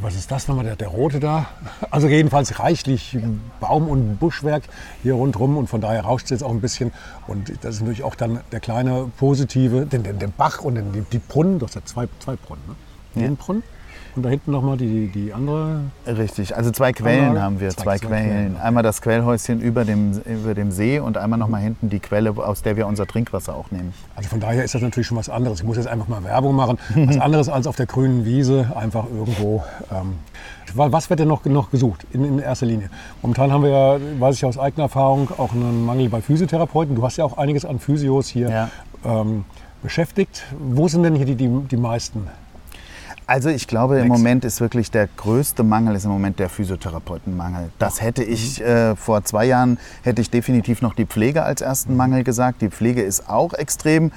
was 0.00 0.14
ist 0.14 0.30
das 0.30 0.48
nochmal, 0.48 0.64
der, 0.64 0.76
der 0.76 0.88
rote 0.88 1.20
da? 1.20 1.46
Also 1.90 2.08
jedenfalls 2.08 2.58
reichlich 2.58 3.18
Baum- 3.60 3.88
und 3.88 4.18
Buschwerk 4.18 4.64
hier 5.02 5.14
rundherum 5.14 5.56
und 5.56 5.68
von 5.68 5.80
daher 5.80 6.02
rauscht 6.04 6.24
es 6.24 6.30
jetzt 6.30 6.42
auch 6.42 6.50
ein 6.50 6.60
bisschen. 6.60 6.92
Und 7.26 7.52
das 7.62 7.76
ist 7.76 7.80
natürlich 7.82 8.02
auch 8.02 8.14
dann 8.14 8.40
der 8.50 8.60
kleine 8.60 9.10
positive, 9.18 9.86
den, 9.86 10.02
den, 10.02 10.18
den 10.18 10.32
Bach 10.32 10.62
und 10.62 10.76
den, 10.76 10.92
die, 10.92 11.02
die 11.02 11.18
Brunnen, 11.18 11.58
das 11.58 11.72
sind 11.72 11.86
zwei, 11.86 12.08
zwei 12.20 12.36
Brunnen, 12.36 12.62
ne? 12.66 12.74
Ja. 13.14 13.22
Den 13.22 13.36
Brunnen 13.36 13.62
und 14.16 14.22
da 14.22 14.28
hinten 14.28 14.52
nochmal 14.52 14.76
die, 14.76 15.08
die 15.08 15.32
andere. 15.32 15.80
Richtig, 16.06 16.56
also 16.56 16.70
zwei 16.70 16.92
Quellen 16.92 17.28
Anlage. 17.28 17.42
haben 17.42 17.60
wir, 17.60 17.70
zwei, 17.70 17.82
zwei 17.82 17.98
Quellen. 17.98 18.28
Quellen. 18.28 18.56
Einmal 18.58 18.82
das 18.82 19.02
Quellhäuschen 19.02 19.60
über 19.60 19.84
dem, 19.84 20.20
über 20.24 20.54
dem 20.54 20.70
See 20.70 21.00
und 21.00 21.16
einmal 21.16 21.38
nochmal 21.38 21.62
hinten 21.62 21.90
die 21.90 21.98
Quelle, 21.98 22.30
aus 22.30 22.62
der 22.62 22.76
wir 22.76 22.86
unser 22.86 23.06
Trinkwasser 23.06 23.54
auch 23.54 23.70
nehmen. 23.70 23.92
Also 24.14 24.28
von 24.28 24.40
daher 24.40 24.64
ist 24.64 24.74
das 24.74 24.82
natürlich 24.82 25.06
schon 25.06 25.18
was 25.18 25.28
anderes. 25.28 25.60
Ich 25.60 25.66
muss 25.66 25.76
jetzt 25.76 25.88
einfach 25.88 26.08
mal 26.08 26.22
Werbung 26.22 26.54
machen. 26.54 26.78
Was 26.94 27.18
anderes 27.18 27.48
als 27.48 27.66
auf 27.66 27.76
der 27.76 27.86
grünen 27.86 28.24
Wiese, 28.24 28.72
einfach 28.74 29.04
irgendwo. 29.10 29.62
Ähm, 29.92 30.14
was 30.74 31.08
wird 31.08 31.20
denn 31.20 31.28
noch, 31.28 31.44
noch 31.44 31.70
gesucht 31.70 32.04
in, 32.12 32.24
in, 32.24 32.38
erster 32.38 32.66
Linie? 32.66 32.90
Momentan 33.22 33.52
haben 33.52 33.62
wir 33.62 33.70
ja, 33.70 33.98
weiß 34.18 34.36
ich 34.36 34.44
aus 34.44 34.58
eigener 34.58 34.84
Erfahrung, 34.84 35.30
auch 35.38 35.52
einen 35.52 35.84
Mangel 35.84 36.08
bei 36.08 36.20
Physiotherapeuten. 36.20 36.96
Du 36.96 37.02
hast 37.02 37.16
ja 37.16 37.24
auch 37.24 37.36
einiges 37.36 37.64
an 37.64 37.78
Physios 37.78 38.28
hier 38.28 38.50
ja. 38.50 38.70
ähm, 39.04 39.44
beschäftigt. 39.82 40.44
Wo 40.58 40.88
sind 40.88 41.04
denn 41.04 41.14
hier 41.14 41.26
die, 41.26 41.36
die, 41.36 41.48
die 41.48 41.76
meisten? 41.76 42.28
Also 43.26 43.48
ich 43.48 43.66
glaube, 43.66 43.98
im 44.00 44.08
Moment 44.08 44.44
ist 44.44 44.60
wirklich 44.60 44.90
der 44.90 45.06
größte 45.06 45.62
Mangel 45.62 45.94
ist 45.96 46.04
im 46.04 46.10
Moment 46.10 46.38
der 46.38 46.50
Physiotherapeutenmangel. 46.50 47.70
Das 47.78 48.02
hätte 48.02 48.22
ich 48.22 48.60
mhm. 48.60 48.66
äh, 48.66 48.96
vor 48.96 49.24
zwei 49.24 49.46
Jahren 49.46 49.78
hätte 50.02 50.20
ich 50.20 50.28
definitiv 50.28 50.82
noch 50.82 50.94
die 50.94 51.06
Pflege 51.06 51.42
als 51.42 51.62
ersten 51.62 51.96
Mangel 51.96 52.22
gesagt. 52.22 52.60
Die 52.60 52.68
Pflege 52.68 53.02
ist 53.02 53.28
auch 53.28 53.54
extrem 53.54 54.12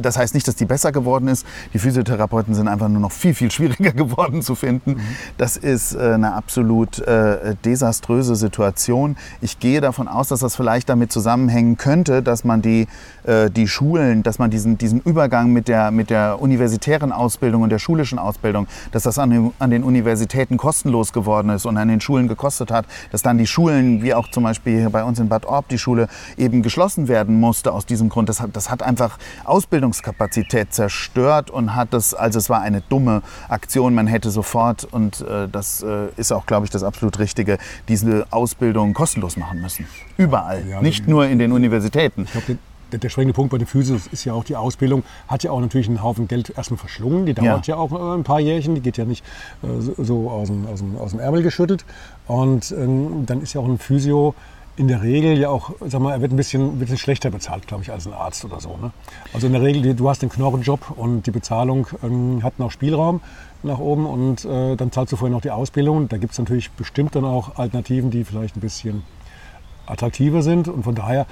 das 0.00 0.18
heißt 0.18 0.34
nicht, 0.34 0.46
dass 0.48 0.56
die 0.56 0.64
besser 0.64 0.92
geworden 0.92 1.28
ist. 1.28 1.46
Die 1.72 1.78
Physiotherapeuten 1.78 2.54
sind 2.54 2.68
einfach 2.68 2.88
nur 2.88 3.00
noch 3.00 3.12
viel, 3.12 3.34
viel 3.34 3.50
schwieriger 3.50 3.92
geworden 3.98 4.42
zu 4.42 4.54
finden. 4.54 4.92
Mhm. 4.92 5.00
Das 5.36 5.56
ist 5.56 5.94
äh, 5.94 6.12
eine 6.12 6.34
absolut 6.34 6.98
äh, 7.00 7.54
desaströse 7.64 8.36
Situation. 8.36 9.16
Ich 9.40 9.58
gehe 9.58 9.80
davon 9.80 10.08
aus, 10.08 10.28
dass 10.28 10.40
das 10.40 10.56
vielleicht 10.56 10.88
damit 10.88 11.12
zusammenhängen 11.12 11.76
könnte, 11.76 12.22
dass 12.22 12.44
man 12.44 12.62
die, 12.62 12.86
äh, 13.24 13.50
die 13.50 13.68
Schulen, 13.68 14.22
dass 14.22 14.38
man 14.38 14.50
diesen, 14.50 14.78
diesen 14.78 15.00
Übergang 15.00 15.52
mit 15.52 15.68
der, 15.68 15.90
mit 15.90 16.10
der 16.10 16.40
universitären 16.40 17.12
Ausbildung 17.12 17.62
und 17.62 17.70
der 17.70 17.78
schulischen 17.78 18.18
Ausbildung, 18.18 18.66
dass 18.92 19.02
das 19.02 19.18
an 19.18 19.30
den, 19.30 19.52
an 19.58 19.70
den 19.70 19.82
Universitäten 19.82 20.56
kostenlos 20.56 21.12
geworden 21.12 21.50
ist 21.50 21.66
und 21.66 21.76
an 21.76 21.88
den 21.88 22.00
Schulen 22.00 22.28
gekostet 22.28 22.70
hat, 22.70 22.86
dass 23.10 23.22
dann 23.22 23.38
die 23.38 23.46
Schulen, 23.46 24.02
wie 24.02 24.14
auch 24.14 24.28
zum 24.30 24.44
Beispiel 24.44 24.88
bei 24.90 25.04
uns 25.04 25.18
in 25.18 25.28
Bad 25.28 25.46
Orb 25.46 25.68
die 25.68 25.78
Schule, 25.78 26.08
eben 26.36 26.62
geschlossen 26.62 27.08
werden 27.08 27.38
musste 27.40 27.72
aus 27.72 27.86
diesem 27.86 28.08
Grund. 28.08 28.28
Das 28.28 28.40
hat, 28.40 28.50
das 28.54 28.70
hat 28.70 28.82
einfach 28.82 29.18
Ausbildung 29.44 29.87
Verwaltungskapazität 29.92 30.72
zerstört 30.72 31.50
und 31.50 31.74
hat 31.74 31.94
es, 31.94 32.14
also 32.14 32.38
es 32.38 32.50
war 32.50 32.60
eine 32.60 32.82
dumme 32.82 33.22
Aktion, 33.48 33.94
man 33.94 34.06
hätte 34.06 34.30
sofort, 34.30 34.84
und 34.84 35.20
äh, 35.22 35.48
das 35.48 35.82
äh, 35.82 36.08
ist 36.16 36.32
auch, 36.32 36.46
glaube 36.46 36.66
ich, 36.66 36.70
das 36.70 36.82
absolut 36.82 37.18
Richtige, 37.18 37.58
diese 37.88 38.26
Ausbildung 38.30 38.94
kostenlos 38.94 39.36
machen 39.36 39.60
müssen. 39.60 39.86
Überall, 40.16 40.66
ja, 40.68 40.82
nicht 40.82 41.08
nur 41.08 41.26
in 41.26 41.38
den 41.38 41.52
Universitäten. 41.52 42.24
Ich 42.24 42.32
glaube, 42.32 42.58
der, 42.92 42.98
der 42.98 43.08
springende 43.10 43.34
Punkt 43.34 43.50
bei 43.50 43.58
den 43.58 43.66
Physios 43.66 44.06
ist 44.06 44.24
ja 44.24 44.32
auch 44.32 44.44
die 44.44 44.56
Ausbildung, 44.56 45.02
hat 45.26 45.42
ja 45.42 45.50
auch 45.50 45.60
natürlich 45.60 45.88
einen 45.88 46.02
Haufen 46.02 46.26
Geld 46.26 46.50
erstmal 46.56 46.78
verschlungen. 46.78 47.26
Die 47.26 47.34
dauert 47.34 47.66
ja, 47.66 47.74
ja 47.74 47.80
auch 47.80 47.92
äh, 47.92 48.16
ein 48.16 48.24
paar 48.24 48.40
Jährchen, 48.40 48.74
die 48.74 48.80
geht 48.80 48.96
ja 48.96 49.04
nicht 49.04 49.24
äh, 49.62 49.66
so 50.02 50.30
aus 50.30 50.48
dem, 50.48 50.66
aus, 50.66 50.78
dem, 50.80 50.96
aus 50.96 51.10
dem 51.10 51.20
Ärmel 51.20 51.42
geschüttelt. 51.42 51.84
Und 52.26 52.72
ähm, 52.72 53.24
dann 53.26 53.42
ist 53.42 53.54
ja 53.54 53.60
auch 53.60 53.68
ein 53.68 53.78
Physio 53.78 54.34
in 54.78 54.86
der 54.86 55.02
Regel 55.02 55.36
ja 55.36 55.48
auch, 55.48 55.72
sag 55.80 56.00
mal, 56.00 56.12
er 56.12 56.20
wird 56.20 56.32
ein 56.32 56.36
bisschen, 56.36 56.74
ein 56.74 56.78
bisschen 56.78 56.98
schlechter 56.98 57.30
bezahlt, 57.30 57.66
glaube 57.66 57.82
ich, 57.82 57.90
als 57.90 58.06
ein 58.06 58.12
Arzt 58.12 58.44
oder 58.44 58.60
so. 58.60 58.76
Ne? 58.76 58.92
Also 59.32 59.48
in 59.48 59.52
der 59.52 59.62
Regel, 59.62 59.94
du 59.94 60.08
hast 60.08 60.22
den 60.22 60.28
Knochenjob 60.28 60.92
und 60.96 61.26
die 61.26 61.32
Bezahlung 61.32 61.88
ähm, 62.02 62.42
hat 62.44 62.60
noch 62.60 62.70
Spielraum 62.70 63.20
nach 63.64 63.80
oben 63.80 64.06
und 64.06 64.44
äh, 64.44 64.76
dann 64.76 64.92
zahlst 64.92 65.12
du 65.12 65.16
vorher 65.16 65.34
noch 65.34 65.40
die 65.40 65.50
Ausbildung. 65.50 66.08
Da 66.08 66.16
gibt 66.16 66.32
es 66.32 66.38
natürlich 66.38 66.70
bestimmt 66.70 67.16
dann 67.16 67.24
auch 67.24 67.56
Alternativen, 67.56 68.10
die 68.10 68.22
vielleicht 68.22 68.56
ein 68.56 68.60
bisschen 68.60 69.02
attraktiver 69.86 70.42
sind 70.42 70.68
und 70.68 70.84
von 70.84 70.94
daher 70.94 71.26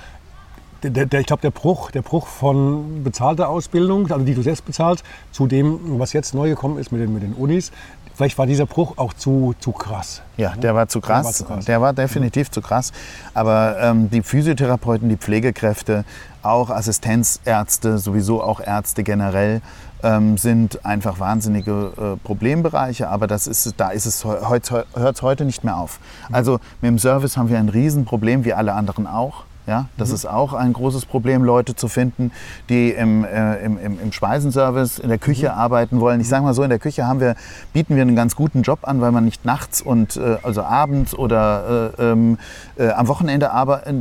der, 0.82 1.06
der, 1.06 1.20
ich 1.20 1.26
glaube, 1.26 1.42
der 1.42 1.50
Bruch, 1.50 1.90
der 1.90 2.02
Bruch 2.02 2.26
von 2.26 3.02
bezahlter 3.02 3.48
Ausbildung, 3.48 4.10
also 4.10 4.24
die 4.24 4.34
du 4.34 4.42
selbst 4.42 4.64
bezahlst, 4.64 5.04
zu 5.32 5.46
dem, 5.46 5.98
was 5.98 6.12
jetzt 6.12 6.34
neu 6.34 6.48
gekommen 6.48 6.78
ist 6.78 6.92
mit 6.92 7.00
den, 7.00 7.12
mit 7.14 7.22
den 7.22 7.32
Unis, 7.32 7.72
vielleicht 8.16 8.38
war 8.38 8.46
dieser 8.46 8.66
Bruch 8.66 8.94
auch 8.96 9.12
zu, 9.12 9.54
zu 9.60 9.72
krass. 9.72 10.22
Ja, 10.36 10.54
der 10.56 10.74
war 10.74 10.88
zu 10.88 11.00
krass. 11.00 11.18
Der 11.18 11.24
war, 11.24 11.32
zu 11.32 11.44
krass. 11.44 11.64
Der 11.64 11.80
war 11.80 11.92
definitiv 11.92 12.50
zu 12.50 12.60
krass. 12.60 12.92
Aber 13.34 13.76
ähm, 13.80 14.10
die 14.10 14.22
Physiotherapeuten, 14.22 15.08
die 15.08 15.16
Pflegekräfte, 15.16 16.04
auch 16.42 16.70
Assistenzärzte, 16.70 17.98
sowieso 17.98 18.42
auch 18.42 18.60
Ärzte 18.60 19.02
generell, 19.02 19.60
ähm, 20.02 20.38
sind 20.38 20.84
einfach 20.84 21.18
wahnsinnige 21.20 21.92
äh, 21.96 22.26
Problembereiche. 22.26 23.08
Aber 23.08 23.26
das 23.26 23.46
ist, 23.46 23.74
da 23.76 23.90
ist 23.90 24.06
es 24.06 24.24
hört 24.24 24.70
es 24.94 25.22
heute 25.22 25.44
nicht 25.44 25.64
mehr 25.64 25.76
auf. 25.76 25.98
Also 26.30 26.58
mit 26.80 26.90
dem 26.90 26.98
Service 26.98 27.36
haben 27.36 27.48
wir 27.48 27.58
ein 27.58 27.68
Riesenproblem, 27.68 28.44
wie 28.44 28.52
alle 28.52 28.74
anderen 28.74 29.06
auch. 29.06 29.45
Ja, 29.66 29.86
das 29.96 30.10
mhm. 30.10 30.14
ist 30.14 30.26
auch 30.26 30.52
ein 30.52 30.72
großes 30.72 31.06
Problem, 31.06 31.42
Leute 31.42 31.74
zu 31.74 31.88
finden, 31.88 32.30
die 32.68 32.90
im, 32.90 33.24
äh, 33.24 33.56
im, 33.64 33.78
im, 33.78 34.00
im, 34.00 34.12
Speisenservice 34.12 35.00
in 35.00 35.08
der 35.08 35.18
Küche 35.18 35.48
mhm. 35.48 35.58
arbeiten 35.58 36.00
wollen. 36.00 36.20
Ich 36.20 36.28
sage 36.28 36.44
mal 36.44 36.54
so, 36.54 36.62
in 36.62 36.70
der 36.70 36.78
Küche 36.78 37.06
haben 37.06 37.18
wir, 37.18 37.34
bieten 37.72 37.96
wir 37.96 38.02
einen 38.02 38.14
ganz 38.14 38.36
guten 38.36 38.62
Job 38.62 38.80
an, 38.82 39.00
weil 39.00 39.10
man 39.10 39.24
nicht 39.24 39.44
nachts 39.44 39.82
und 39.82 40.16
äh, 40.16 40.36
also 40.44 40.62
abends 40.62 41.14
oder 41.14 41.92
äh, 41.98 42.02
ähm, 42.02 42.38
äh 42.78 42.90
am 42.90 43.08
Wochenende 43.08 43.50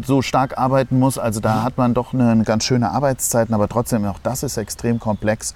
so 0.05 0.21
stark 0.21 0.57
arbeiten 0.57 0.99
muss. 0.99 1.17
Also 1.17 1.39
da 1.39 1.55
mhm. 1.55 1.63
hat 1.63 1.77
man 1.77 1.93
doch 1.95 2.13
eine, 2.13 2.29
eine 2.29 2.43
ganz 2.43 2.63
schöne 2.63 2.91
Arbeitszeiten, 2.91 3.53
aber 3.55 3.67
trotzdem 3.67 4.05
auch 4.05 4.19
das 4.21 4.43
ist 4.43 4.57
extrem 4.57 4.99
komplex 4.99 5.55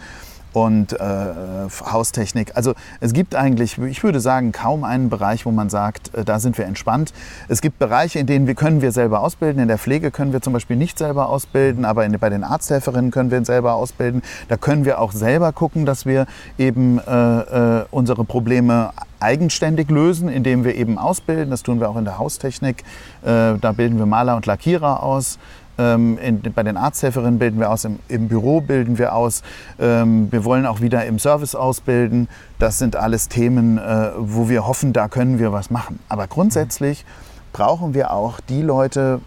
und 0.66 0.94
äh, 0.94 0.98
Haustechnik. 1.00 2.52
Also 2.56 2.74
es 3.00 3.14
gibt 3.14 3.36
eigentlich, 3.36 3.78
ich 3.78 4.04
würde 4.04 4.20
sagen, 4.20 4.52
kaum 4.52 4.84
einen 4.84 5.10
Bereich, 5.10 5.46
wo 5.46 5.52
man 5.52 5.70
sagt, 5.70 6.14
äh, 6.14 6.26
da 6.26 6.40
sind 6.40 6.58
wir 6.58 6.66
entspannt. 6.66 7.14
Es 7.48 7.62
gibt 7.62 7.80
Bereiche, 7.80 8.20
in 8.20 8.28
denen 8.28 8.48
wir 8.48 8.56
können 8.56 8.82
wir 8.82 8.92
selber 8.92 9.22
ausbilden. 9.22 9.62
In 9.62 9.68
der 9.68 9.78
Pflege 9.78 10.12
können 10.12 10.34
wir 10.34 10.42
zum 10.42 10.54
Beispiel 10.54 10.76
nicht 10.76 10.98
selber 10.98 11.30
ausbilden, 11.30 11.86
aber 11.86 12.06
in, 12.06 12.18
bei 12.20 12.30
den 12.30 12.44
Arzthelferinnen 12.44 13.12
können 13.12 13.32
wir 13.32 13.44
selber 13.46 13.76
ausbilden. 13.76 14.22
Da 14.48 14.58
können 14.58 14.86
wir 14.86 15.00
auch 15.00 15.12
selber 15.12 15.54
gucken, 15.54 15.86
dass 15.86 16.06
wir 16.06 16.26
eben 16.58 17.00
äh, 17.00 17.80
äh, 17.80 17.86
unsere 17.92 18.26
Probleme 18.26 18.92
eigenständig 19.20 19.90
lösen, 19.90 20.30
indem 20.30 20.64
wir 20.64 20.76
eben 20.76 20.98
ausbilden. 20.98 21.50
Das 21.50 21.64
tun 21.64 21.80
wir 21.80 21.90
auch 21.90 21.98
in 21.98 22.06
der 22.06 22.18
Haustechnik. 22.18 22.84
Äh, 23.22 23.58
da 23.60 23.72
bilden 23.76 23.98
wir 23.98 24.06
Maler 24.06 24.36
und 24.36 24.46
Lackierer 24.46 25.04
aus. 25.04 25.40
Ähm, 25.80 26.18
in, 26.18 26.42
bei 26.42 26.62
den 26.62 26.76
Arzthelferinnen 26.76 27.40
bilden 27.40 27.60
wir 27.60 27.72
aus, 27.72 27.86
im, 27.86 28.00
im 28.10 28.28
Büro 28.28 28.60
bilden 28.60 28.98
wir 28.98 29.16
aus. 29.16 29.42
Ähm, 29.80 30.30
wir 30.32 30.44
wollen 30.44 30.66
auch 30.66 30.82
wieder 30.82 31.06
im 31.06 31.20
Service 31.20 31.56
ausbilden. 31.56 32.28
Das 32.60 32.78
sind 32.78 32.98
alles 32.98 33.30
Themen, 33.30 33.78
äh, 33.78 34.12
wo 34.18 34.50
wir 34.50 34.68
hoffen, 34.68 34.92
da 34.92 35.08
können 35.08 35.40
wir 35.40 35.54
was 35.54 35.72
machen. 35.72 36.00
Aber 36.10 36.28
grundsätzlich 36.28 37.06
brauchen 37.54 37.94
wir 37.94 38.12
auch 38.12 38.42
die 38.42 38.62
Leute, 38.62 39.22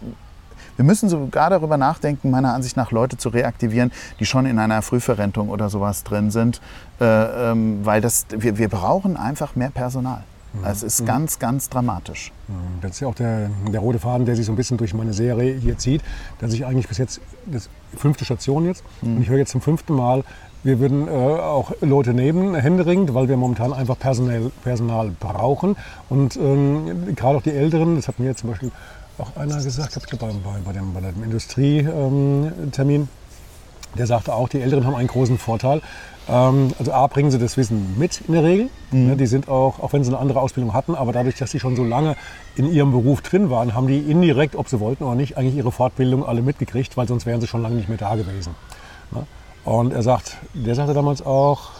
wir 0.75 0.85
müssen 0.85 1.09
sogar 1.09 1.49
darüber 1.49 1.77
nachdenken, 1.77 2.29
meiner 2.29 2.53
Ansicht 2.53 2.77
nach 2.77 2.91
Leute 2.91 3.17
zu 3.17 3.29
reaktivieren, 3.29 3.91
die 4.19 4.25
schon 4.25 4.45
in 4.45 4.59
einer 4.59 4.81
Frühverrentung 4.81 5.49
oder 5.49 5.69
sowas 5.69 6.03
drin 6.03 6.29
sind, 6.31 6.61
äh, 7.01 7.51
ähm, 7.51 7.79
weil 7.83 7.99
das, 7.99 8.27
wir, 8.29 8.57
wir 8.57 8.69
brauchen 8.69 9.17
einfach 9.17 9.55
mehr 9.55 9.69
Personal. 9.71 10.23
Mhm. 10.53 10.65
Es 10.65 10.83
ist 10.83 11.01
mhm. 11.01 11.05
ganz, 11.05 11.39
ganz 11.39 11.69
dramatisch. 11.69 12.31
Mhm. 12.47 12.81
Das 12.81 12.91
ist 12.91 12.99
ja 12.99 13.07
auch 13.07 13.15
der, 13.15 13.49
der, 13.71 13.79
rote 13.79 13.99
Faden, 13.99 14.25
der 14.25 14.35
sich 14.35 14.45
so 14.45 14.51
ein 14.51 14.55
bisschen 14.55 14.77
durch 14.77 14.93
meine 14.93 15.13
Serie 15.13 15.55
hier 15.55 15.77
zieht, 15.77 16.01
dass 16.39 16.53
ich 16.53 16.65
eigentlich 16.65 16.87
bis 16.87 16.97
jetzt, 16.97 17.21
das 17.45 17.69
fünfte 17.95 18.25
Station 18.25 18.65
jetzt, 18.65 18.83
mhm. 19.01 19.17
und 19.17 19.21
ich 19.23 19.29
höre 19.29 19.37
jetzt 19.37 19.51
zum 19.51 19.61
fünften 19.61 19.93
Mal, 19.93 20.23
wir 20.63 20.79
würden 20.79 21.07
äh, 21.07 21.11
auch 21.11 21.73
Leute 21.81 22.13
nehmen, 22.13 22.55
händeringend, 22.55 23.13
weil 23.13 23.27
wir 23.27 23.35
momentan 23.35 23.73
einfach 23.73 23.99
Personal, 23.99 24.49
Personal 24.63 25.11
brauchen. 25.19 25.75
Und 26.09 26.37
ähm, 26.37 27.15
gerade 27.15 27.37
auch 27.37 27.41
die 27.41 27.51
Älteren, 27.51 27.97
das 27.97 28.07
hat 28.07 28.19
mir 28.19 28.27
jetzt 28.27 28.39
zum 28.39 28.51
Beispiel 28.51 28.71
auch 29.17 29.35
einer 29.35 29.61
gesagt, 29.61 29.95
ich 29.95 30.03
glaube 30.05 30.33
bei, 30.43 30.51
bei, 30.63 30.71
dem, 30.71 30.93
bei 30.93 31.01
dem 31.01 31.21
Industrietermin, 31.21 33.01
ähm, 33.01 33.07
der 33.97 34.07
sagte 34.07 34.33
auch, 34.33 34.49
die 34.49 34.61
Älteren 34.61 34.85
haben 34.85 34.95
einen 34.95 35.07
großen 35.07 35.37
Vorteil, 35.37 35.81
ähm, 36.29 36.71
also 36.79 36.93
A, 36.93 37.07
bringen 37.07 37.31
sie 37.31 37.37
das 37.37 37.57
Wissen 37.57 37.95
mit 37.97 38.21
in 38.27 38.33
der 38.33 38.43
Regel. 38.43 38.69
Mhm. 38.91 39.07
Ne, 39.07 39.15
die 39.17 39.27
sind 39.27 39.49
auch, 39.49 39.79
auch 39.79 39.93
wenn 39.93 40.03
sie 40.03 40.09
eine 40.09 40.19
andere 40.19 40.39
Ausbildung 40.39 40.73
hatten, 40.73 40.95
aber 40.95 41.11
dadurch, 41.11 41.35
dass 41.35 41.51
sie 41.51 41.59
schon 41.59 41.75
so 41.75 41.83
lange 41.83 42.15
in 42.55 42.71
ihrem 42.71 42.91
Beruf 42.91 43.21
drin 43.21 43.49
waren, 43.49 43.73
haben 43.73 43.87
die 43.87 43.99
indirekt, 43.99 44.55
ob 44.55 44.69
sie 44.69 44.79
wollten 44.79 45.03
oder 45.03 45.15
nicht, 45.15 45.37
eigentlich 45.37 45.55
ihre 45.55 45.71
Fortbildung 45.71 46.25
alle 46.25 46.41
mitgekriegt, 46.41 46.95
weil 46.97 47.07
sonst 47.07 47.25
wären 47.25 47.41
sie 47.41 47.47
schon 47.47 47.61
lange 47.61 47.75
nicht 47.75 47.89
mehr 47.89 47.97
da 47.97 48.15
gewesen. 48.15 48.55
Ne? 49.11 49.25
Und 49.65 49.93
er 49.93 50.03
sagt, 50.03 50.37
der 50.53 50.75
sagte 50.75 50.93
damals 50.93 51.25
auch, 51.25 51.71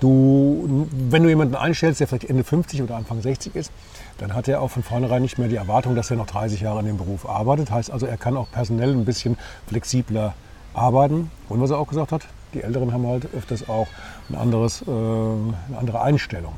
du, 0.00 0.86
wenn 0.92 1.22
du 1.22 1.28
jemanden 1.28 1.54
einstellst, 1.54 2.00
der 2.00 2.08
vielleicht 2.08 2.24
Ende 2.30 2.44
50 2.44 2.82
oder 2.82 2.96
Anfang 2.96 3.20
60 3.20 3.54
ist, 3.54 3.72
dann 4.18 4.34
hat 4.34 4.48
er 4.48 4.60
auch 4.60 4.68
von 4.68 4.82
vornherein 4.82 5.22
nicht 5.22 5.38
mehr 5.38 5.48
die 5.48 5.56
Erwartung, 5.56 5.94
dass 5.94 6.10
er 6.10 6.16
noch 6.16 6.26
30 6.26 6.60
Jahre 6.60 6.80
in 6.80 6.86
dem 6.86 6.96
Beruf 6.96 7.28
arbeitet. 7.28 7.70
Heißt 7.70 7.90
also, 7.90 8.06
er 8.06 8.16
kann 8.16 8.36
auch 8.36 8.50
personell 8.50 8.92
ein 8.92 9.04
bisschen 9.04 9.36
flexibler 9.66 10.34
arbeiten. 10.74 11.30
Und 11.48 11.60
was 11.60 11.70
er 11.70 11.78
auch 11.78 11.88
gesagt 11.88 12.12
hat, 12.12 12.22
die 12.54 12.62
Älteren 12.62 12.92
haben 12.92 13.06
halt 13.06 13.28
öfters 13.34 13.68
auch 13.68 13.86
ein 14.28 14.34
anderes, 14.34 14.82
äh, 14.82 14.90
eine 14.90 15.78
andere 15.78 16.02
Einstellung. 16.02 16.54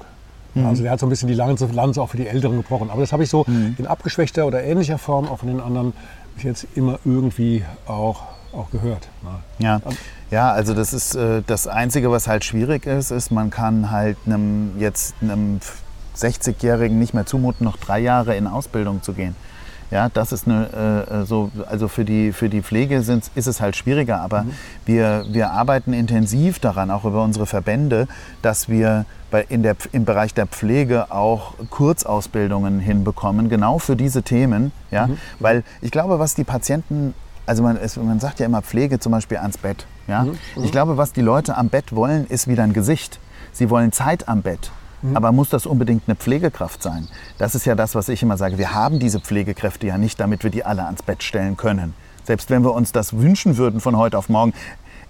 Mhm. 0.54 0.66
Also 0.66 0.82
der 0.82 0.92
hat 0.92 1.00
so 1.00 1.06
ein 1.06 1.10
bisschen 1.10 1.28
die 1.28 1.34
Lanze, 1.34 1.66
Lanze 1.66 2.02
auch 2.02 2.10
für 2.10 2.16
die 2.16 2.26
Älteren 2.26 2.56
gebrochen. 2.56 2.90
Aber 2.90 3.00
das 3.00 3.12
habe 3.12 3.22
ich 3.22 3.30
so 3.30 3.44
mhm. 3.46 3.76
in 3.78 3.86
abgeschwächter 3.86 4.46
oder 4.46 4.62
ähnlicher 4.62 4.98
Form 4.98 5.28
auch 5.28 5.38
von 5.38 5.48
den 5.48 5.60
anderen 5.60 5.92
bis 6.34 6.44
jetzt 6.44 6.66
immer 6.74 6.98
irgendwie 7.04 7.64
auch, 7.86 8.22
auch 8.52 8.70
gehört. 8.70 9.08
Ne? 9.22 9.66
Ja. 9.66 9.80
ja, 10.30 10.52
also 10.52 10.74
das 10.74 10.92
ist 10.92 11.14
äh, 11.14 11.42
das 11.46 11.66
Einzige, 11.66 12.10
was 12.10 12.28
halt 12.28 12.44
schwierig 12.44 12.86
ist, 12.86 13.10
ist, 13.10 13.30
man 13.30 13.50
kann 13.50 13.90
halt 13.90 14.16
einem 14.26 14.78
jetzt 14.78 15.14
einem 15.20 15.60
60-Jährigen 16.16 16.98
nicht 16.98 17.14
mehr 17.14 17.26
zumuten, 17.26 17.64
noch 17.64 17.76
drei 17.76 18.00
Jahre 18.00 18.36
in 18.36 18.46
Ausbildung 18.46 19.02
zu 19.02 19.12
gehen. 19.12 19.34
Ja, 19.92 20.08
das 20.08 20.32
ist 20.32 20.48
eine, 20.48 21.04
äh, 21.10 21.26
so, 21.26 21.50
also 21.68 21.86
für 21.86 22.06
die, 22.06 22.32
für 22.32 22.48
die 22.48 22.62
Pflege 22.62 23.02
sind, 23.02 23.30
ist 23.34 23.46
es 23.46 23.60
halt 23.60 23.76
schwieriger, 23.76 24.22
aber 24.22 24.44
mhm. 24.44 24.52
wir, 24.86 25.26
wir 25.28 25.50
arbeiten 25.50 25.92
intensiv 25.92 26.58
daran, 26.60 26.90
auch 26.90 27.04
über 27.04 27.22
unsere 27.22 27.44
Verbände, 27.44 28.08
dass 28.40 28.70
wir 28.70 29.04
bei, 29.30 29.44
in 29.50 29.62
der, 29.62 29.76
im 29.92 30.06
Bereich 30.06 30.32
der 30.32 30.46
Pflege 30.46 31.12
auch 31.12 31.52
Kurzausbildungen 31.68 32.80
hinbekommen, 32.80 33.50
genau 33.50 33.78
für 33.78 33.94
diese 33.94 34.22
Themen. 34.22 34.72
Ja? 34.90 35.08
Mhm. 35.08 35.18
Weil 35.40 35.62
ich 35.82 35.90
glaube, 35.90 36.18
was 36.18 36.34
die 36.34 36.44
Patienten 36.44 37.14
also 37.44 37.62
man, 37.62 37.76
es, 37.76 37.96
man, 37.96 38.20
sagt 38.20 38.40
ja 38.40 38.46
immer 38.46 38.62
Pflege 38.62 39.00
zum 39.00 39.12
Beispiel 39.12 39.38
ans 39.38 39.58
Bett. 39.58 39.84
Ja? 40.06 40.22
Mhm. 40.22 40.38
Ich 40.62 40.72
glaube, 40.72 40.96
was 40.96 41.12
die 41.12 41.20
Leute 41.20 41.56
am 41.56 41.68
Bett 41.68 41.94
wollen, 41.94 42.26
ist 42.28 42.48
wieder 42.48 42.62
ein 42.62 42.72
Gesicht. 42.72 43.18
Sie 43.52 43.68
wollen 43.68 43.92
Zeit 43.92 44.28
am 44.28 44.42
Bett. 44.42 44.70
Mhm. 45.02 45.16
Aber 45.16 45.32
muss 45.32 45.50
das 45.50 45.66
unbedingt 45.66 46.04
eine 46.06 46.16
Pflegekraft 46.16 46.82
sein? 46.82 47.08
Das 47.38 47.54
ist 47.54 47.64
ja 47.64 47.74
das, 47.74 47.94
was 47.94 48.08
ich 48.08 48.22
immer 48.22 48.36
sage. 48.36 48.58
Wir 48.58 48.74
haben 48.74 48.98
diese 48.98 49.20
Pflegekräfte 49.20 49.86
ja 49.86 49.98
nicht, 49.98 50.20
damit 50.20 50.44
wir 50.44 50.50
die 50.50 50.64
alle 50.64 50.84
ans 50.84 51.02
Bett 51.02 51.22
stellen 51.22 51.56
können. 51.56 51.94
Selbst 52.24 52.50
wenn 52.50 52.62
wir 52.62 52.72
uns 52.72 52.92
das 52.92 53.14
wünschen 53.18 53.56
würden 53.56 53.80
von 53.80 53.96
heute 53.96 54.16
auf 54.16 54.28
morgen. 54.28 54.52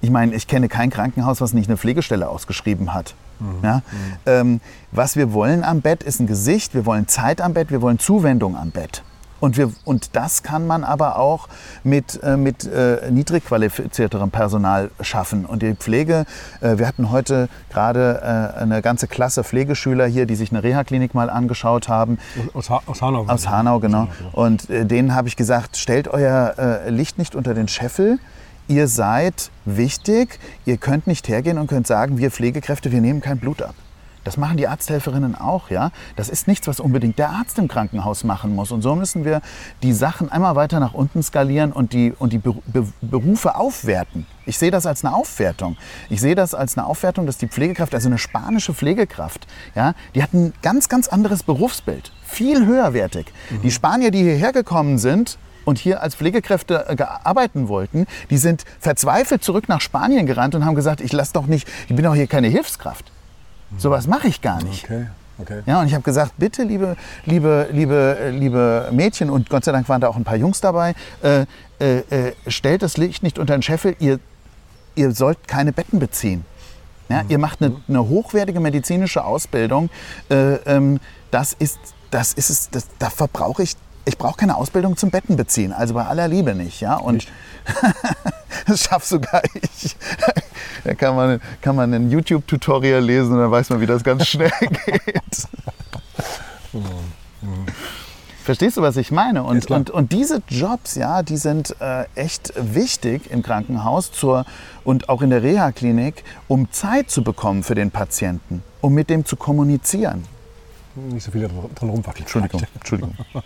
Ich 0.00 0.10
meine, 0.10 0.34
ich 0.34 0.48
kenne 0.48 0.68
kein 0.68 0.90
Krankenhaus, 0.90 1.40
was 1.40 1.52
nicht 1.52 1.68
eine 1.68 1.76
Pflegestelle 1.76 2.28
ausgeschrieben 2.28 2.94
hat. 2.94 3.14
Mhm. 3.38 3.58
Ja? 3.62 3.76
Mhm. 3.76 3.82
Ähm, 4.26 4.60
was 4.90 5.16
wir 5.16 5.32
wollen 5.32 5.62
am 5.62 5.80
Bett 5.80 6.02
ist 6.02 6.20
ein 6.20 6.26
Gesicht, 6.26 6.74
wir 6.74 6.86
wollen 6.86 7.06
Zeit 7.08 7.40
am 7.40 7.54
Bett, 7.54 7.70
wir 7.70 7.82
wollen 7.82 7.98
Zuwendung 7.98 8.56
am 8.56 8.70
Bett. 8.70 9.02
Und, 9.42 9.56
wir, 9.56 9.72
und 9.84 10.14
das 10.14 10.44
kann 10.44 10.68
man 10.68 10.84
aber 10.84 11.18
auch 11.18 11.48
mit, 11.82 12.22
äh, 12.22 12.36
mit 12.36 12.64
äh, 12.64 13.10
niedrig 13.10 13.44
qualifizierterem 13.44 14.30
Personal 14.30 14.92
schaffen. 15.00 15.46
Und 15.46 15.62
die 15.62 15.74
Pflege, 15.74 16.26
äh, 16.60 16.78
wir 16.78 16.86
hatten 16.86 17.10
heute 17.10 17.48
gerade 17.68 18.54
äh, 18.56 18.60
eine 18.60 18.82
ganze 18.82 19.08
Klasse 19.08 19.42
Pflegeschüler 19.42 20.06
hier, 20.06 20.26
die 20.26 20.36
sich 20.36 20.52
eine 20.52 20.62
Reha-Klinik 20.62 21.12
mal 21.14 21.28
angeschaut 21.28 21.88
haben. 21.88 22.18
Aus, 22.54 22.70
ha 22.70 22.82
aus 22.86 23.02
Hanau. 23.02 23.26
Aus 23.26 23.48
Hanau, 23.48 23.80
genau. 23.80 24.06
Und 24.30 24.70
äh, 24.70 24.86
denen 24.86 25.12
habe 25.12 25.26
ich 25.26 25.34
gesagt, 25.34 25.76
stellt 25.76 26.06
euer 26.06 26.54
äh, 26.56 26.90
Licht 26.90 27.18
nicht 27.18 27.34
unter 27.34 27.52
den 27.52 27.66
Scheffel 27.66 28.20
ihr 28.68 28.86
seid 28.86 29.50
wichtig, 29.64 30.38
ihr 30.66 30.76
könnt 30.76 31.08
nicht 31.08 31.26
hergehen 31.26 31.58
und 31.58 31.66
könnt 31.66 31.88
sagen, 31.88 32.16
wir 32.16 32.30
Pflegekräfte, 32.30 32.92
wir 32.92 33.00
nehmen 33.00 33.20
kein 33.20 33.38
Blut 33.38 33.60
ab. 33.60 33.74
Das 34.24 34.36
machen 34.36 34.56
die 34.56 34.68
Arzthelferinnen 34.68 35.34
auch, 35.34 35.70
ja. 35.70 35.90
Das 36.16 36.28
ist 36.28 36.48
nichts, 36.48 36.68
was 36.68 36.80
unbedingt 36.80 37.18
der 37.18 37.30
Arzt 37.30 37.58
im 37.58 37.68
Krankenhaus 37.68 38.24
machen 38.24 38.54
muss. 38.54 38.70
Und 38.70 38.82
so 38.82 38.94
müssen 38.94 39.24
wir 39.24 39.40
die 39.82 39.92
Sachen 39.92 40.30
einmal 40.30 40.56
weiter 40.56 40.80
nach 40.80 40.94
unten 40.94 41.22
skalieren 41.22 41.72
und 41.72 41.92
die, 41.92 42.12
und 42.18 42.32
die 42.32 42.40
Berufe 43.00 43.56
aufwerten. 43.56 44.26
Ich 44.46 44.58
sehe 44.58 44.70
das 44.70 44.86
als 44.86 45.04
eine 45.04 45.14
Aufwertung. 45.14 45.76
Ich 46.10 46.20
sehe 46.20 46.34
das 46.34 46.54
als 46.54 46.76
eine 46.76 46.86
Aufwertung, 46.86 47.26
dass 47.26 47.38
die 47.38 47.48
Pflegekraft, 47.48 47.94
also 47.94 48.08
eine 48.08 48.18
spanische 48.18 48.74
Pflegekraft, 48.74 49.46
ja, 49.74 49.94
die 50.14 50.22
hat 50.22 50.32
ein 50.34 50.52
ganz, 50.62 50.88
ganz 50.88 51.08
anderes 51.08 51.42
Berufsbild. 51.42 52.12
Viel 52.24 52.66
höherwertig. 52.66 53.26
Mhm. 53.50 53.62
Die 53.62 53.70
Spanier, 53.70 54.10
die 54.10 54.22
hierher 54.22 54.52
gekommen 54.52 54.98
sind, 54.98 55.38
und 55.64 55.78
hier 55.78 56.02
als 56.02 56.16
Pflegekräfte 56.16 56.86
äh, 56.88 57.02
arbeiten 57.24 57.68
wollten, 57.68 58.06
die 58.30 58.36
sind 58.36 58.64
verzweifelt 58.80 59.44
zurück 59.44 59.68
nach 59.68 59.80
Spanien 59.80 60.26
gerannt 60.26 60.56
und 60.56 60.64
haben 60.64 60.74
gesagt, 60.74 61.00
ich 61.00 61.12
lass 61.12 61.32
doch 61.32 61.46
nicht, 61.46 61.68
ich 61.88 61.94
bin 61.94 62.04
doch 62.04 62.16
hier 62.16 62.26
keine 62.26 62.48
Hilfskraft. 62.48 63.12
Sowas 63.78 64.06
mache 64.06 64.28
ich 64.28 64.40
gar 64.40 64.62
nicht. 64.62 64.84
Okay. 64.84 65.06
Okay. 65.38 65.62
Ja, 65.66 65.80
und 65.80 65.86
ich 65.86 65.94
habe 65.94 66.04
gesagt, 66.04 66.34
bitte, 66.36 66.62
liebe, 66.62 66.96
liebe, 67.24 67.68
liebe, 67.72 68.30
liebe 68.32 68.88
Mädchen, 68.92 69.30
und 69.30 69.48
Gott 69.48 69.64
sei 69.64 69.72
Dank 69.72 69.88
waren 69.88 70.00
da 70.00 70.08
auch 70.08 70.16
ein 70.16 70.24
paar 70.24 70.36
Jungs 70.36 70.60
dabei, 70.60 70.94
äh, 71.22 71.46
äh, 71.80 71.98
äh, 72.10 72.32
stellt 72.46 72.82
das 72.82 72.96
Licht 72.96 73.22
nicht 73.22 73.38
unter 73.38 73.56
den 73.56 73.62
Scheffel, 73.62 73.96
ihr, 73.98 74.20
ihr 74.94 75.12
sollt 75.12 75.48
keine 75.48 75.72
Betten 75.72 75.98
beziehen. 75.98 76.44
Ja, 77.08 77.24
ihr 77.28 77.38
macht 77.38 77.62
eine, 77.62 77.76
eine 77.88 78.08
hochwertige 78.08 78.60
medizinische 78.60 79.24
Ausbildung. 79.24 79.90
Äh, 80.30 80.54
ähm, 80.66 81.00
das 81.30 81.54
ist, 81.54 81.78
das 82.10 82.32
ist 82.34 82.50
es, 82.50 82.70
das, 82.70 82.86
da 82.98 83.10
verbrauche 83.10 83.62
ich, 83.64 83.74
ich 84.04 84.18
brauche 84.18 84.36
keine 84.36 84.56
Ausbildung 84.56 84.96
zum 84.96 85.10
Betten 85.10 85.36
beziehen, 85.36 85.72
also 85.72 85.94
bei 85.94 86.04
aller 86.04 86.28
Liebe 86.28 86.54
nicht. 86.54 86.80
Ja? 86.80 86.96
Und 86.96 87.26
das 88.66 88.84
schafft 88.84 89.06
sogar 89.06 89.42
ich. 89.54 89.96
Da 90.84 90.94
kann 90.94 91.14
man, 91.14 91.40
kann 91.60 91.76
man 91.76 91.92
ein 91.94 92.10
YouTube-Tutorial 92.10 93.02
lesen 93.02 93.32
und 93.32 93.38
dann 93.38 93.50
weiß 93.50 93.70
man, 93.70 93.80
wie 93.80 93.86
das 93.86 94.02
ganz 94.02 94.26
schnell 94.26 94.50
geht. 94.60 95.48
Verstehst 98.44 98.76
du, 98.76 98.82
was 98.82 98.96
ich 98.96 99.12
meine? 99.12 99.44
Und, 99.44 99.70
und, 99.70 99.90
und 99.90 100.10
diese 100.10 100.42
Jobs, 100.48 100.96
ja, 100.96 101.22
die 101.22 101.36
sind 101.36 101.76
äh, 101.80 102.06
echt 102.16 102.52
wichtig 102.56 103.30
im 103.30 103.42
Krankenhaus 103.42 104.10
zur, 104.10 104.44
und 104.82 105.08
auch 105.08 105.22
in 105.22 105.30
der 105.30 105.44
Reha-Klinik, 105.44 106.24
um 106.48 106.72
Zeit 106.72 107.08
zu 107.08 107.22
bekommen 107.22 107.62
für 107.62 107.76
den 107.76 107.92
Patienten, 107.92 108.64
um 108.80 108.94
mit 108.94 109.10
dem 109.10 109.24
zu 109.24 109.36
kommunizieren. 109.36 110.24
Nicht 110.94 111.24
so 111.24 111.30
viel 111.30 111.48
dran 111.48 111.88
rumwackeln. 111.88 112.24
Entschuldigung, 112.24 112.62
Entschuldigung. 112.74 113.14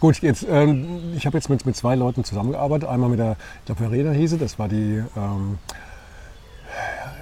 Gut, 0.00 0.20
jetzt, 0.20 0.46
ähm, 0.48 1.12
ich 1.16 1.26
habe 1.26 1.36
jetzt 1.36 1.48
mit, 1.48 1.64
mit 1.64 1.76
zwei 1.76 1.94
Leuten 1.94 2.24
zusammengearbeitet. 2.24 2.88
Einmal 2.88 3.10
mit 3.10 3.18
der, 3.18 3.36
ich 3.60 3.66
glaube, 3.66 3.82
Verena 3.82 4.10
Hese, 4.10 4.38
das 4.38 4.58
war 4.58 4.68
die 4.68 5.02
ähm, 5.16 5.58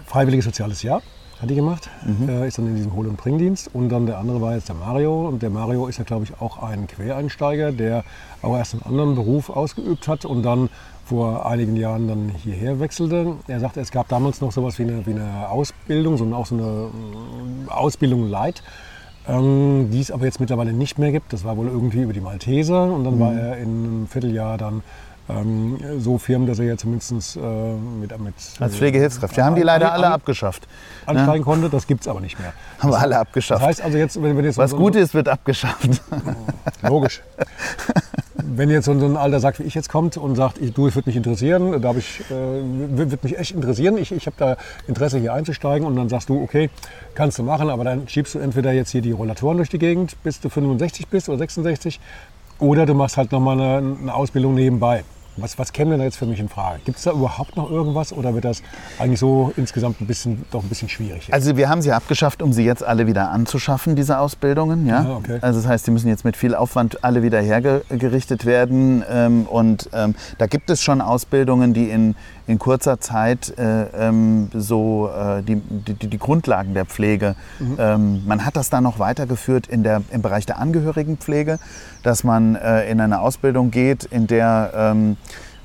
Freiwilliges 0.07 0.47
Soziales 0.47 0.83
Jahr, 0.83 1.03
hat 1.41 1.51
die 1.51 1.55
gemacht. 1.55 1.91
Äh, 2.27 2.49
ist 2.49 2.57
dann 2.57 2.69
in 2.69 2.77
diesem 2.77 2.95
Hol- 2.95 3.07
und 3.07 3.17
Bringdienst. 3.17 3.71
Und 3.75 3.91
dann 3.91 4.07
der 4.07 4.19
andere 4.19 4.41
war 4.41 4.55
jetzt 4.55 4.69
der 4.69 4.77
Mario. 4.77 5.29
Und 5.29 5.43
der 5.43 5.51
Mario 5.51 5.87
ist 5.89 5.99
ja, 5.99 6.05
glaube 6.05 6.25
ich, 6.25 6.41
auch 6.41 6.63
ein 6.63 6.87
Quereinsteiger, 6.87 7.73
der 7.73 8.05
auch 8.41 8.57
erst 8.57 8.75
einen 8.75 8.83
anderen 8.85 9.15
Beruf 9.15 9.51
ausgeübt 9.51 10.09
hat 10.09 10.25
und 10.25 10.43
dann 10.43 10.71
vor 11.05 11.47
einigen 11.47 11.77
Jahren 11.77 12.09
dann 12.09 12.29
hierher 12.31 12.81
wechselte. 12.81 13.37
Er 13.47 13.61
sagte, 13.61 13.81
es 13.81 13.91
gab 13.91 14.09
damals 14.09 14.41
noch 14.41 14.51
sowas 14.51 14.79
wie 14.79 14.83
eine, 14.83 15.07
wie 15.07 15.13
eine 15.13 15.49
Ausbildung, 15.49 16.17
so, 16.17 16.25
auch 16.35 16.47
so 16.47 16.57
eine 16.57 16.65
mm, 16.65 17.69
Ausbildung 17.69 18.29
Light 18.29 18.63
ähm, 19.29 19.89
die 19.91 20.01
es 20.01 20.11
aber 20.11 20.25
jetzt 20.25 20.41
mittlerweile 20.41 20.73
nicht 20.73 20.99
mehr 20.99 21.13
gibt. 21.13 21.33
Das 21.33 21.45
war 21.45 21.57
wohl 21.57 21.67
irgendwie 21.69 22.03
über 22.03 22.13
die 22.13 22.21
Malteser 22.21 22.85
und 22.85 23.05
dann 23.05 23.19
war 23.21 23.33
er 23.33 23.57
in 23.59 23.63
einem 23.69 24.09
Vierteljahr 24.09 24.59
dann 24.59 24.83
ähm, 25.29 25.79
so 25.99 26.19
firm, 26.19 26.47
dass 26.47 26.59
er 26.61 26.67
ja 26.67 26.77
zumindest 26.77 27.37
äh, 27.37 27.41
mit, 27.41 28.17
mit 28.21 28.35
Als 28.61 28.77
Pflegehilfskraft. 28.77 29.37
Wir 29.37 29.45
haben 29.45 29.57
die 29.57 29.63
leider 29.63 29.93
alle 29.93 30.09
abgeschafft. 30.11 30.69
ansteigen 31.05 31.45
konnte. 31.45 31.69
Das 31.69 31.87
gibt 31.87 32.03
es 32.03 32.09
aber 32.09 32.21
nicht 32.21 32.39
mehr. 32.39 32.53
Haben 32.79 32.91
wir 32.91 32.99
alle 32.99 33.11
Das 33.15 33.21
abgeschafft. 33.23 33.65
heißt 33.65 33.81
also 33.83 33.99
jetzt, 33.99 34.23
wenn, 34.23 34.37
wenn 34.37 34.45
jetzt 34.45 34.59
Was 34.59 34.71
so, 34.71 34.77
gut 34.77 34.95
ist, 34.95 35.15
wird 35.15 35.29
abgeschafft. 35.29 36.01
Logisch. 36.83 37.23
Wenn 38.49 38.71
jetzt 38.71 38.85
so 38.85 38.93
ein 38.93 39.17
Alter 39.17 39.41
sagt, 39.41 39.59
wie 39.59 39.65
ich 39.65 39.75
jetzt 39.75 39.89
kommt 39.89 40.17
und 40.17 40.37
sagt, 40.37 40.59
ich, 40.59 40.73
du, 40.73 40.87
es 40.87 40.95
würde 40.95 41.09
mich 41.09 41.17
interessieren, 41.17 41.81
da 41.83 41.95
ich, 41.97 42.21
äh, 42.31 42.33
wird 42.33 43.25
mich 43.25 43.37
echt 43.39 43.53
interessieren, 43.53 43.99
ich, 43.99 44.13
ich 44.13 44.27
habe 44.27 44.37
da 44.39 44.57
Interesse 44.87 45.19
hier 45.19 45.35
einzusteigen 45.35 45.87
und 45.87 45.97
dann 45.97 46.09
sagst 46.09 46.29
du, 46.29 46.41
okay, 46.41 46.71
kannst 47.15 47.39
du 47.39 47.43
machen, 47.43 47.69
aber 47.71 47.83
dann 47.83 48.09
schiebst 48.09 48.35
du 48.35 48.39
entweder 48.39 48.73
jetzt 48.73 48.91
hier 48.91 49.03
die 49.03 49.11
Rollatoren 49.11 49.57
durch 49.57 49.69
die 49.69 49.79
Gegend, 49.79 50.17
bis 50.23 50.41
du 50.41 50.49
65 50.49 51.09
bist 51.09 51.29
oder 51.29 51.39
66 51.39 51.99
oder 52.61 52.87
du 52.87 52.95
machst 52.95 53.17
halt 53.17 53.33
nochmal 53.33 53.61
eine, 53.61 53.97
eine 54.01 54.15
Ausbildung 54.15 54.55
nebenbei. 54.55 55.03
Was, 55.37 55.59
was 55.59 55.73
käme 55.73 55.91
denn 55.91 55.99
da 56.01 56.05
jetzt 56.05 56.17
für 56.17 56.27
mich 56.27 56.41
in 56.41 56.49
Frage? 56.49 56.81
Gibt 56.85 56.99
es 56.99 57.05
da 57.05 57.13
überhaupt 57.13 57.57
noch 57.57 57.71
irgendwas 57.71 58.13
oder 58.13 58.35
wird 58.35 58.45
das 58.45 58.63
eigentlich 58.99 59.21
so 59.21 59.53
insgesamt 59.57 60.01
ein 60.01 60.07
bisschen, 60.07 60.45
doch 60.51 60.63
ein 60.63 60.69
bisschen 60.69 60.89
schwierig? 60.89 61.27
jetzt? 61.27 61.33
Also 61.33 61.57
wir 61.57 61.69
haben 61.69 61.83
sie 61.83 61.93
abgeschafft, 61.93 62.43
um 62.43 62.53
sie 62.53 62.65
jetzt 62.65 62.83
alle 62.83 63.07
wieder 63.07 63.31
anzuschaffen, 63.31 63.97
diese 63.97 64.19
Ausbildungen. 64.19 64.87
Ja? 64.87 65.01
Ah, 65.01 65.17
okay. 65.17 65.39
Also 65.41 65.61
das 65.61 65.69
heißt, 65.69 65.87
die 65.87 65.91
müssen 65.91 66.09
jetzt 66.09 66.25
mit 66.25 66.37
viel 66.37 66.55
Aufwand 66.55 67.05
alle 67.05 67.23
wieder 67.23 67.41
hergerichtet 67.41 68.47
werden. 68.47 69.05
Ähm, 69.11 69.47
und 69.47 69.89
ähm, 69.93 70.15
da 70.39 70.47
gibt 70.47 70.71
es 70.71 70.83
schon 70.83 71.01
Ausbildungen, 71.01 71.75
die 71.75 71.91
in, 71.91 72.15
in 72.47 72.59
kurzer 72.59 73.01
Zeit 73.01 73.57
äh, 73.59 73.85
ähm, 74.09 74.49
so 74.55 75.11
äh, 75.11 75.43
die, 75.43 75.57
die, 75.57 76.09
die 76.09 76.19
Grundlagen 76.19 76.75
der 76.75 76.85
Pflege, 76.85 77.35
ähm, 77.79 78.23
man 78.27 78.45
hat 78.45 78.57
das 78.57 78.71
dann 78.71 78.85
noch 78.85 78.99
weitergeführt 78.99 79.67
in 79.67 79.83
der, 79.83 80.03
im 80.11 80.23
Bereich 80.23 80.47
der 80.47 80.59
Angehörigenpflege, 80.59 81.59
dass 82.03 82.25
man 82.25 82.55
äh, 82.55 82.89
in 82.91 83.01
eine 83.01 83.21
Ausbildung 83.21 83.71
geht, 83.71 84.05
in 84.05 84.27
der 84.27 84.73
ähm, 84.75 85.17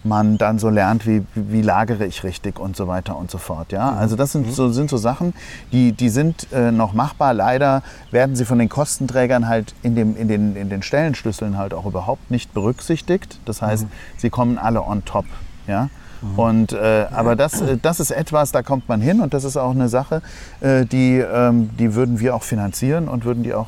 man 0.04 0.38
dann 0.38 0.60
so 0.60 0.70
lernt, 0.70 1.06
wie, 1.06 1.26
wie 1.36 1.62
lagere 1.62 2.06
ich 2.06 2.24
richtig 2.24 2.60
und 2.60 2.76
so 2.76 2.88
weiter 2.88 3.18
und 3.18 3.30
so 3.30 3.38
fort. 3.38 3.72
Ja? 3.72 3.94
Also 3.94 4.16
das 4.16 4.32
sind 4.32 4.52
so, 4.52 4.70
sind 4.72 4.90
so 4.90 4.98
Sachen, 4.98 5.34
die, 5.72 5.92
die 5.92 6.10
sind 6.10 6.52
äh, 6.52 6.72
noch 6.72 6.94
machbar. 6.94 7.34
Leider 7.34 7.84
werden 8.12 8.36
sie 8.36 8.46
von 8.46 8.60
den 8.60 8.70
Kostenträgern 8.70 9.48
halt 9.48 9.74
in, 9.84 9.96
dem, 9.96 10.16
in, 10.16 10.28
den, 10.28 10.56
in 10.56 10.70
den 10.70 10.82
Stellenschlüsseln 10.82 11.58
halt 11.58 11.74
auch 11.74 11.86
überhaupt 11.86 12.32
nicht 12.32 12.54
berücksichtigt. 12.54 13.40
Das 13.46 13.62
heißt, 13.62 13.86
sie 14.18 14.30
kommen 14.30 14.58
alle 14.58 14.84
on 14.84 15.06
top. 15.06 15.26
Ja? 15.68 15.90
Und, 16.36 16.72
äh, 16.72 17.08
aber 17.12 17.36
das, 17.36 17.62
äh, 17.62 17.78
das 17.82 18.00
ist 18.00 18.12
etwas, 18.12 18.52
da 18.52 18.62
kommt 18.62 18.88
man 18.88 19.02
hin 19.02 19.22
und 19.22 19.34
das 19.34 19.44
ist 19.44 19.58
auch 19.58 19.72
eine 19.72 19.90
Sache, 19.90 20.22
äh, 20.60 20.86
die, 20.86 21.18
ähm, 21.18 21.72
die 21.78 21.96
würden 21.96 22.20
wir 22.20 22.36
auch 22.36 22.44
finanzieren 22.44 23.08
und 23.08 23.26
würden 23.26 23.44
die 23.44 23.54
auch 23.54 23.68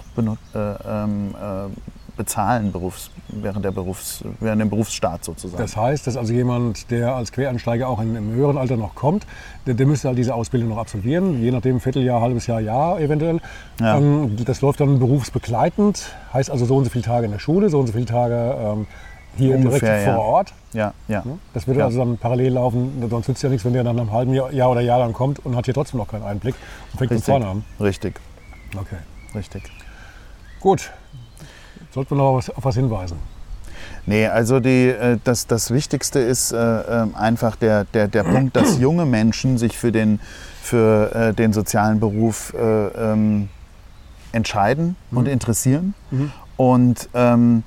bezahlen 2.15 2.71
Berufs, 2.71 3.09
während, 3.29 3.65
der 3.65 3.71
Berufs, 3.71 4.23
während 4.39 4.61
dem 4.61 4.69
Berufsstaat 4.69 5.23
sozusagen. 5.25 5.61
Das 5.61 5.75
heißt, 5.75 6.05
dass 6.05 6.15
also 6.17 6.31
jemand, 6.33 6.91
der 6.91 7.15
als 7.15 7.31
Quereinsteiger 7.31 7.87
auch 7.87 7.99
in, 7.99 8.15
im 8.15 8.31
höheren 8.31 8.57
Alter 8.57 8.77
noch 8.77 8.93
kommt, 8.95 9.25
der, 9.65 9.73
der 9.73 9.85
müsste 9.87 10.07
halt 10.09 10.17
diese 10.17 10.35
Ausbildung 10.35 10.69
noch 10.69 10.77
absolvieren, 10.77 11.41
je 11.41 11.51
nachdem 11.51 11.79
Vierteljahr, 11.79 12.21
halbes 12.21 12.45
Jahr, 12.47 12.59
Jahr 12.59 12.99
eventuell. 12.99 13.39
Ja. 13.79 13.97
Ähm, 13.97 14.35
das 14.45 14.61
läuft 14.61 14.79
dann 14.79 14.99
berufsbegleitend, 14.99 16.13
heißt 16.33 16.51
also 16.51 16.65
so 16.65 16.77
und 16.77 16.83
so 16.83 16.89
viele 16.89 17.03
Tage 17.03 17.25
in 17.25 17.31
der 17.31 17.39
Schule, 17.39 17.69
so 17.69 17.79
und 17.79 17.87
so 17.87 17.93
viele 17.93 18.05
Tage 18.05 18.55
ähm, 18.59 18.87
hier 19.35 19.55
Ungefähr, 19.55 19.79
direkt 19.79 20.07
ja. 20.07 20.13
vor 20.13 20.23
Ort. 20.23 20.53
ja, 20.73 20.93
ja. 21.07 21.23
Das 21.55 21.65
würde 21.65 21.79
Ja. 21.79 21.85
also 21.87 21.97
dann 21.97 22.17
parallel 22.19 22.53
laufen, 22.53 23.03
sonst 23.09 23.27
nützt 23.29 23.41
ja 23.41 23.49
nichts, 23.49 23.65
wenn 23.65 23.73
der 23.73 23.83
dann 23.83 23.95
nach 23.95 24.03
einem 24.03 24.11
halben 24.11 24.33
Jahr, 24.35 24.51
Jahr 24.53 24.69
oder 24.69 24.81
Jahr 24.81 24.99
dann 24.99 25.13
kommt 25.13 25.43
und 25.43 25.55
hat 25.55 25.65
hier 25.65 25.73
trotzdem 25.73 25.97
noch 25.97 26.07
keinen 26.07 26.23
Einblick 26.23 26.53
und 26.91 26.99
fängt 26.99 27.09
von 27.09 27.17
Richtig. 27.17 27.31
vorne 27.31 27.47
an. 27.47 27.63
Richtig, 27.79 28.19
Okay. 28.79 28.97
richtig. 29.33 29.63
Gut. 30.59 30.91
Sollten 31.93 32.15
wir 32.15 32.23
noch 32.23 32.35
was, 32.35 32.49
auf 32.49 32.65
was 32.65 32.75
hinweisen? 32.75 33.17
Nee, 34.07 34.25
also 34.25 34.59
die, 34.59 34.87
äh, 34.87 35.19
das, 35.23 35.45
das 35.45 35.69
Wichtigste 35.69 36.19
ist 36.19 36.51
äh, 36.51 36.57
ähm, 36.57 37.15
einfach 37.15 37.55
der, 37.55 37.85
der, 37.85 38.07
der 38.07 38.23
Punkt, 38.23 38.55
dass 38.55 38.77
junge 38.79 39.05
Menschen 39.05 39.59
sich 39.59 39.77
für 39.77 39.91
den, 39.91 40.19
für, 40.61 41.13
äh, 41.13 41.33
den 41.33 41.53
sozialen 41.53 41.99
Beruf 41.99 42.51
äh, 42.55 42.87
ähm, 42.87 43.49
entscheiden 44.31 44.95
und 45.11 45.27
interessieren. 45.27 45.93
Und 46.57 47.09
ähm, 47.13 47.63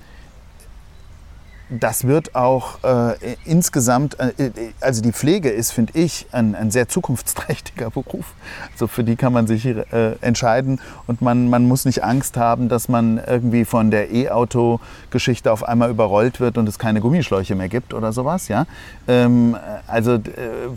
das 1.68 2.07
wird 2.07 2.37
auch 2.37 2.79
äh, 2.85 3.37
insgesamt, 3.44 4.18
äh, 4.20 4.50
also 4.81 5.02
die 5.02 5.12
Pflege 5.12 5.48
ist, 5.48 5.72
finde 5.72 5.98
ich, 5.98 6.26
ein, 6.31 6.55
ein 6.55 6.70
sehr 6.70 6.88
zukunftsträchtiger 6.88 7.90
Beruf. 7.96 8.35
Also 8.72 8.87
für 8.87 9.02
die 9.02 9.16
kann 9.16 9.33
man 9.33 9.48
sich 9.48 9.66
äh, 9.66 9.83
entscheiden 10.20 10.81
und 11.09 11.22
man, 11.22 11.50
man 11.50 11.66
muss 11.66 11.85
nicht 11.85 12.05
Angst 12.05 12.37
haben, 12.37 12.68
dass 12.68 12.88
man 12.88 13.20
irgendwie 13.26 13.64
von 13.64 13.90
der 13.90 14.12
E-Auto-Geschichte 14.12 15.50
auf 15.50 15.64
einmal 15.64 15.90
überrollt 15.90 16.38
wird 16.38 16.57
und 16.57 16.68
es 16.68 16.79
keine 16.79 17.00
Gummischläuche 17.00 17.57
mehr 17.57 17.68
gibt 17.68 17.94
oder 17.94 18.12
sowas. 18.12 18.46
Ja? 18.46 18.66
Ähm, 19.09 19.57
also 19.88 20.14
äh, 20.14 20.20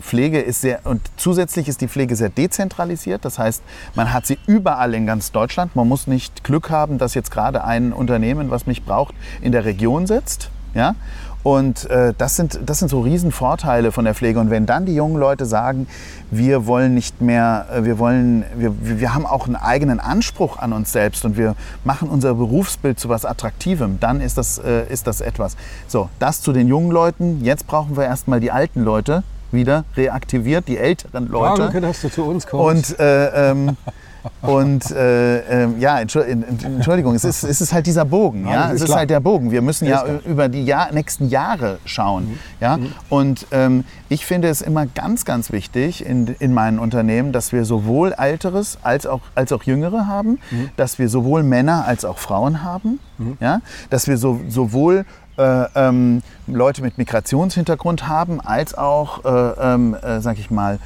Pflege 0.00 0.40
ist 0.40 0.60
sehr, 0.60 0.80
und 0.84 1.02
zusätzlich 1.16 1.68
ist 1.68 1.80
die 1.82 1.88
Pflege 1.88 2.16
sehr 2.16 2.30
dezentralisiert. 2.30 3.24
Das 3.24 3.38
heißt, 3.38 3.62
man 3.94 4.12
hat 4.12 4.26
sie 4.26 4.38
überall 4.48 4.94
in 4.94 5.06
ganz 5.06 5.30
Deutschland. 5.30 5.76
Man 5.76 5.86
muss 5.86 6.08
nicht 6.08 6.42
Glück 6.42 6.68
haben, 6.68 6.98
dass 6.98 7.14
jetzt 7.14 7.30
gerade 7.30 7.62
ein 7.62 7.92
Unternehmen, 7.92 8.50
was 8.50 8.66
mich 8.66 8.84
braucht, 8.84 9.14
in 9.40 9.52
der 9.52 9.64
Region 9.64 10.08
sitzt. 10.08 10.50
Ja? 10.74 10.94
Und 11.42 11.88
äh, 11.88 12.12
das, 12.16 12.36
sind, 12.36 12.60
das 12.66 12.80
sind 12.80 12.90
so 12.90 13.00
Riesenvorteile 13.00 13.92
von 13.92 14.04
der 14.04 14.14
Pflege. 14.14 14.38
Und 14.40 14.50
wenn 14.50 14.66
dann 14.66 14.84
die 14.84 14.94
jungen 14.94 15.16
Leute 15.16 15.46
sagen, 15.46 15.86
wir 16.30 16.66
wollen 16.66 16.94
nicht 16.94 17.22
mehr, 17.22 17.66
äh, 17.74 17.84
wir 17.84 17.98
wollen, 17.98 18.44
wir, 18.56 18.74
wir 18.82 19.14
haben 19.14 19.24
auch 19.24 19.46
einen 19.46 19.56
eigenen 19.56 20.00
Anspruch 20.00 20.58
an 20.58 20.74
uns 20.74 20.92
selbst 20.92 21.24
und 21.24 21.38
wir 21.38 21.56
machen 21.82 22.10
unser 22.10 22.34
Berufsbild 22.34 23.00
zu 23.00 23.08
was 23.08 23.24
Attraktivem, 23.24 23.98
dann 24.00 24.20
ist 24.20 24.36
das, 24.36 24.58
äh, 24.58 24.86
ist 24.90 25.06
das 25.06 25.22
etwas. 25.22 25.56
So, 25.88 26.10
das 26.18 26.42
zu 26.42 26.52
den 26.52 26.68
jungen 26.68 26.90
Leuten. 26.90 27.42
Jetzt 27.42 27.66
brauchen 27.66 27.96
wir 27.96 28.04
erstmal 28.04 28.40
die 28.40 28.50
alten 28.50 28.82
Leute 28.82 29.22
wieder 29.50 29.84
reaktiviert, 29.96 30.68
die 30.68 30.76
älteren 30.76 31.26
Leute. 31.28 31.62
Danke, 31.62 31.80
dass 31.80 32.02
du 32.02 32.10
zu 32.10 32.24
uns 32.24 32.46
kommst. 32.46 32.92
Und, 32.92 33.00
äh, 33.00 33.50
ähm, 33.50 33.76
und 34.42 34.90
äh, 34.90 35.64
ähm, 35.64 35.78
ja, 35.78 35.96
Entschu- 35.96 36.20
en- 36.22 36.42
en- 36.42 36.74
Entschuldigung, 36.76 37.14
es 37.14 37.24
ist, 37.24 37.42
es 37.44 37.60
ist 37.60 37.72
halt 37.72 37.86
dieser 37.86 38.04
Bogen. 38.04 38.46
Ja? 38.46 38.68
Es 38.72 38.80
ist 38.80 38.86
klar. 38.86 38.98
halt 38.98 39.10
der 39.10 39.20
Bogen. 39.20 39.50
Wir 39.50 39.62
müssen 39.62 39.86
ja 39.86 40.04
über 40.26 40.48
die 40.48 40.64
Jahr, 40.64 40.92
nächsten 40.92 41.28
Jahre 41.28 41.78
schauen. 41.84 42.38
Ja? 42.60 42.78
Und 43.08 43.46
ähm, 43.50 43.84
ich 44.08 44.26
finde 44.26 44.48
es 44.48 44.60
immer 44.62 44.86
ganz, 44.86 45.24
ganz 45.24 45.52
wichtig 45.52 46.04
in, 46.04 46.34
in 46.38 46.52
meinen 46.54 46.78
Unternehmen, 46.78 47.32
dass 47.32 47.52
wir 47.52 47.64
sowohl 47.64 48.12
Älteres 48.16 48.78
als 48.82 49.06
auch, 49.06 49.20
als 49.34 49.52
auch 49.52 49.62
Jüngere 49.62 50.06
haben, 50.06 50.38
dass 50.76 50.98
wir 50.98 51.08
sowohl 51.08 51.42
Männer 51.42 51.84
als 51.86 52.04
auch 52.04 52.18
Frauen 52.18 52.62
haben, 52.62 52.98
ja? 53.40 53.60
dass 53.90 54.08
wir 54.08 54.16
so, 54.16 54.40
sowohl 54.48 55.04
äh, 55.38 55.64
ähm, 55.74 56.22
Leute 56.46 56.82
mit 56.82 56.98
Migrationshintergrund 56.98 58.08
haben, 58.08 58.40
als 58.40 58.76
auch, 58.76 59.24
äh, 59.24 59.28
ähm, 59.74 59.94
äh, 59.94 60.20
sag 60.20 60.38
ich 60.38 60.50
mal, 60.50 60.78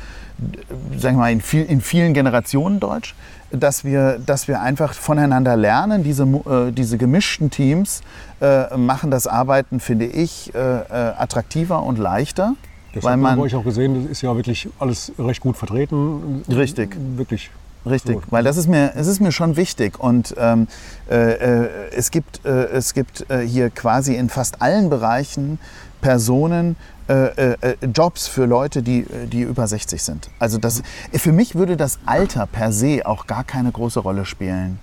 sag 0.98 1.12
ich 1.12 1.16
mal, 1.16 1.32
in, 1.32 1.40
viel, 1.40 1.64
in 1.64 1.80
vielen 1.80 2.14
Generationen 2.14 2.80
Deutsch, 2.80 3.14
dass 3.50 3.84
wir, 3.84 4.18
dass 4.24 4.48
wir 4.48 4.60
einfach 4.60 4.92
voneinander 4.92 5.56
lernen. 5.56 6.02
Diese, 6.02 6.24
äh, 6.24 6.72
diese 6.72 6.98
gemischten 6.98 7.50
Teams 7.50 8.02
äh, 8.40 8.76
machen 8.76 9.10
das 9.10 9.26
Arbeiten, 9.26 9.80
finde 9.80 10.06
ich, 10.06 10.54
äh, 10.54 10.58
äh 10.58 10.84
attraktiver 10.90 11.82
und 11.82 11.98
leichter. 11.98 12.54
Das 12.94 13.04
weil 13.04 13.16
man, 13.16 13.36
man 13.36 13.46
euch 13.46 13.54
auch 13.54 13.64
gesehen, 13.64 14.02
das 14.02 14.12
ist 14.12 14.22
ja 14.22 14.34
wirklich 14.36 14.68
alles 14.78 15.12
recht 15.18 15.40
gut 15.40 15.56
vertreten. 15.56 16.42
Richtig. 16.48 16.96
Wirklich 17.16 17.50
Richtig, 17.86 18.18
weil 18.30 18.42
das 18.44 18.56
ist 18.56 18.66
mir, 18.66 18.92
es 18.96 19.06
ist 19.06 19.20
mir 19.20 19.32
schon 19.32 19.56
wichtig. 19.56 20.00
Und 20.00 20.34
ähm, 20.38 20.68
äh, 21.10 21.64
äh, 21.64 21.68
es 21.94 22.10
gibt, 22.10 22.44
äh, 22.44 22.66
es 22.68 22.94
gibt 22.94 23.30
äh, 23.30 23.40
hier 23.40 23.70
quasi 23.70 24.14
in 24.14 24.30
fast 24.30 24.62
allen 24.62 24.88
Bereichen 24.88 25.58
Personen, 26.04 26.76
äh, 27.08 27.52
äh, 27.52 27.76
Jobs 27.94 28.28
für 28.28 28.44
Leute, 28.44 28.82
die, 28.82 29.06
die 29.32 29.40
über 29.40 29.66
60 29.66 30.02
sind. 30.02 30.28
Also 30.38 30.58
das, 30.58 30.82
für 31.14 31.32
mich 31.32 31.54
würde 31.54 31.78
das 31.78 31.98
Alter 32.04 32.46
per 32.46 32.72
se 32.72 33.06
auch 33.06 33.26
gar 33.26 33.42
keine 33.42 33.72
große 33.72 34.00
Rolle 34.00 34.26
spielen. 34.26 34.78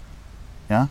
Ja? 0.68 0.88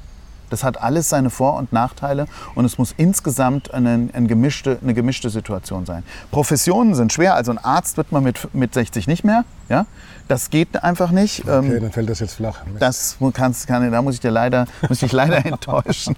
Das 0.48 0.62
hat 0.62 0.80
alles 0.80 1.08
seine 1.08 1.30
Vor- 1.30 1.56
und 1.56 1.72
Nachteile 1.72 2.26
und 2.54 2.64
es 2.64 2.78
muss 2.78 2.94
insgesamt 2.96 3.74
eine, 3.74 4.08
eine, 4.12 4.28
gemischte, 4.28 4.78
eine 4.80 4.94
gemischte 4.94 5.30
Situation 5.30 5.84
sein. 5.84 6.04
Professionen 6.30 6.94
sind 6.94 7.12
schwer, 7.12 7.34
also 7.34 7.50
ein 7.50 7.58
Arzt 7.58 7.96
wird 7.96 8.12
man 8.12 8.22
mit, 8.22 8.54
mit 8.54 8.72
60 8.72 9.08
nicht 9.08 9.24
mehr. 9.24 9.44
Ja? 9.68 9.86
Das 10.28 10.48
geht 10.50 10.84
einfach 10.84 11.10
nicht. 11.10 11.40
Okay, 11.40 11.74
ähm, 11.74 11.80
dann 11.80 11.90
fällt 11.90 12.08
das 12.08 12.20
jetzt 12.20 12.34
flach. 12.34 12.60
Das 12.78 13.16
kannst, 13.32 13.66
kann, 13.66 13.90
da 13.90 14.00
muss 14.00 14.14
ich 14.14 14.20
dir 14.20 14.30
leider, 14.30 14.66
muss 14.88 15.02
ich 15.02 15.10
leider 15.10 15.44
enttäuschen. 15.44 16.14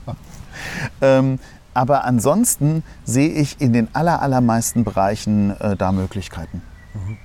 ähm, 1.01 1.39
aber 1.75 2.05
ansonsten 2.05 2.83
sehe 3.05 3.31
ich 3.31 3.61
in 3.61 3.73
den 3.73 3.89
aller, 3.95 4.23
allermeisten 4.23 4.85
Bereichen 4.85 5.59
äh, 5.61 5.77
da 5.77 5.93
Möglichkeiten. 5.93 6.63
Mhm 6.95 7.19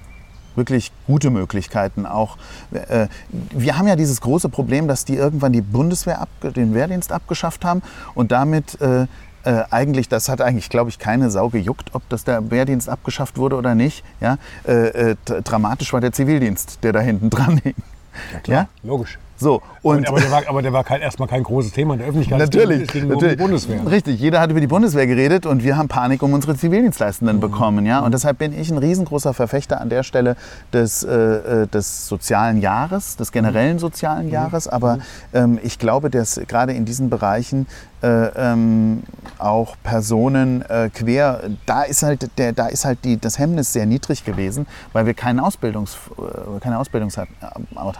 wirklich 0.57 0.91
gute 1.05 1.29
Möglichkeiten. 1.29 2.05
Auch 2.05 2.37
äh, 2.71 3.07
wir 3.29 3.77
haben 3.77 3.87
ja 3.87 3.95
dieses 3.95 4.19
große 4.21 4.49
Problem, 4.49 4.87
dass 4.87 5.05
die 5.05 5.15
irgendwann 5.15 5.53
die 5.53 5.61
Bundeswehr 5.61 6.19
ab, 6.19 6.29
den 6.41 6.73
Wehrdienst 6.73 7.11
abgeschafft 7.11 7.63
haben 7.63 7.81
und 8.15 8.31
damit 8.31 8.81
äh, 8.81 9.03
äh, 9.43 9.63
eigentlich, 9.69 10.09
das 10.09 10.27
hat 10.27 10.41
eigentlich, 10.41 10.69
glaube 10.69 10.89
ich, 10.89 10.99
keine 10.99 11.29
Sau 11.29 11.49
gejuckt, 11.49 11.91
ob 11.93 12.07
das 12.09 12.25
der 12.25 12.51
Wehrdienst 12.51 12.89
abgeschafft 12.89 13.37
wurde 13.37 13.55
oder 13.55 13.75
nicht. 13.75 14.03
Ja? 14.19 14.37
Äh, 14.67 15.11
äh, 15.11 15.15
dramatisch 15.25 15.93
war 15.93 16.01
der 16.01 16.11
Zivildienst, 16.11 16.79
der 16.83 16.91
da 16.91 16.99
hinten 16.99 17.29
dran 17.29 17.59
hing. 17.63 17.75
Ja, 18.33 18.39
klar, 18.39 18.61
ja? 18.63 18.67
logisch. 18.83 19.19
So, 19.37 19.61
und 19.83 20.07
aber, 20.07 20.19
der 20.19 20.31
war, 20.31 20.43
aber 20.47 20.61
der 20.63 20.73
war 20.73 20.83
kein, 20.83 20.99
erstmal 20.99 21.27
kein 21.27 21.43
großes 21.43 21.71
Thema 21.71 21.93
in 21.93 21.99
der 21.99 22.07
Öffentlichkeit. 22.07 22.39
Natürlich, 22.39 22.87
ging, 22.87 23.07
natürlich. 23.07 23.37
Die 23.37 23.43
Bundeswehr. 23.43 23.89
Richtig, 23.89 24.19
jeder 24.19 24.41
hat 24.41 24.49
über 24.49 24.59
die 24.59 24.67
Bundeswehr 24.67 25.05
geredet 25.05 25.45
und 25.45 25.63
wir 25.63 25.77
haben 25.77 25.87
Panik 25.87 26.23
um 26.23 26.33
unsere 26.33 26.55
Zivildienstleistenden 26.55 27.37
mhm. 27.37 27.41
bekommen. 27.41 27.85
Ja? 27.85 27.99
Und 27.99 28.13
deshalb 28.13 28.39
bin 28.39 28.59
ich 28.59 28.71
ein 28.71 28.79
riesengroßer 28.79 29.35
Verfechter 29.35 29.79
an 29.79 29.89
der 29.89 30.01
Stelle 30.01 30.35
des, 30.73 31.03
äh, 31.03 31.13
äh 31.13 31.67
des 31.67 32.07
sozialen 32.07 32.61
Jahres, 32.61 33.15
des 33.15 33.31
generellen 33.31 33.77
sozialen 33.77 34.27
mhm. 34.27 34.33
Jahres. 34.33 34.67
Aber 34.67 34.95
mhm. 34.95 35.01
ähm, 35.33 35.59
ich 35.61 35.77
glaube, 35.77 36.09
dass 36.09 36.41
gerade 36.47 36.73
in 36.73 36.85
diesen 36.85 37.09
Bereichen 37.11 37.67
äh, 38.01 38.07
ähm, 38.07 39.03
auch 39.39 39.75
Personen 39.83 40.61
äh, 40.63 40.89
quer, 40.93 41.41
da 41.65 41.83
ist 41.83 42.03
halt, 42.03 42.29
der, 42.37 42.53
da 42.53 42.67
ist 42.67 42.85
halt 42.85 42.99
die, 43.03 43.19
das 43.19 43.39
Hemmnis 43.39 43.73
sehr 43.73 43.85
niedrig 43.85 44.23
gewesen, 44.23 44.67
weil 44.93 45.05
wir 45.05 45.13
keinen 45.13 45.39
Ausbildungs, 45.39 45.97
äh, 46.17 46.59
keine 46.59 46.79
Ausbildungsort 46.79 47.29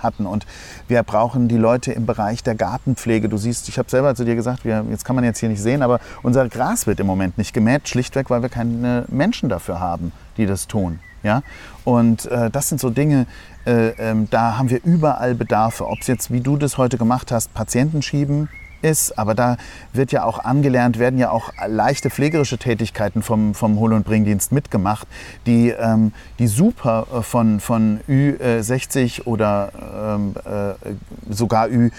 hatten. 0.04 0.26
Und 0.26 0.46
wir 0.88 1.02
brauchen 1.04 1.48
die 1.48 1.58
Leute 1.58 1.92
im 1.92 2.06
Bereich 2.06 2.44
der 2.44 2.56
Gartenpflege. 2.56 3.30
Du 3.30 3.38
siehst, 3.38 3.70
ich 3.70 3.78
habe 3.80 3.90
selber 3.90 4.14
zu 4.16 4.24
dir 4.24 4.36
gesagt, 4.36 4.66
wir, 4.66 4.86
jetzt 4.90 5.04
kann 5.06 5.16
man 5.16 5.26
jetzt 5.26 5.40
hier 5.40 5.50
nicht 5.50 5.62
sehen, 5.62 5.82
aber 5.82 6.00
unser 6.24 6.48
Gras 6.48 6.88
wird 6.88 7.00
im 7.00 7.08
Moment 7.08 7.38
nicht 7.38 7.54
gemäht, 7.54 7.90
schlichtweg, 7.90 8.30
weil 8.30 8.42
wir 8.42 8.50
keine 8.50 9.06
Menschen 9.08 9.50
dafür 9.50 9.80
haben, 9.80 10.12
die 10.38 10.46
das 10.46 10.68
tun. 10.68 11.00
Ja? 11.24 11.42
Und 11.84 12.26
äh, 12.28 12.50
das 12.50 12.70
sind 12.70 12.80
so 12.80 12.90
Dinge, 12.90 13.26
äh, 13.66 13.90
ähm, 13.98 14.28
da 14.30 14.58
haben 14.58 14.70
wir 14.70 14.84
überall 14.84 15.36
Bedarfe. 15.36 15.88
Ob 15.88 16.00
es 16.02 16.08
jetzt, 16.08 16.32
wie 16.32 16.42
du 16.42 16.58
das 16.58 16.78
heute 16.78 16.98
gemacht 16.98 17.32
hast, 17.32 17.54
Patienten 17.54 18.02
schieben, 18.02 18.50
ist, 18.82 19.18
aber 19.18 19.36
da 19.36 19.58
wird 19.94 20.12
ja 20.12 20.24
auch 20.24 20.40
angelernt, 20.40 21.00
werden 21.00 21.20
ja 21.20 21.32
auch 21.32 21.52
leichte 21.68 22.10
pflegerische 22.10 22.58
Tätigkeiten 22.58 23.22
vom, 23.22 23.54
vom 23.54 23.80
Hol- 23.80 23.94
und 23.94 24.06
Bringdienst 24.06 24.52
mitgemacht, 24.52 25.08
die, 25.46 25.70
ähm, 25.70 26.14
die 26.40 26.48
super 26.48 27.08
äh, 27.14 27.22
von, 27.22 27.60
von 27.60 28.00
Ü60 28.08 29.26
oder 29.26 29.72
ähm, 30.16 30.36
äh, 30.46 31.34
sogar 31.34 31.70
Ü 31.70 31.90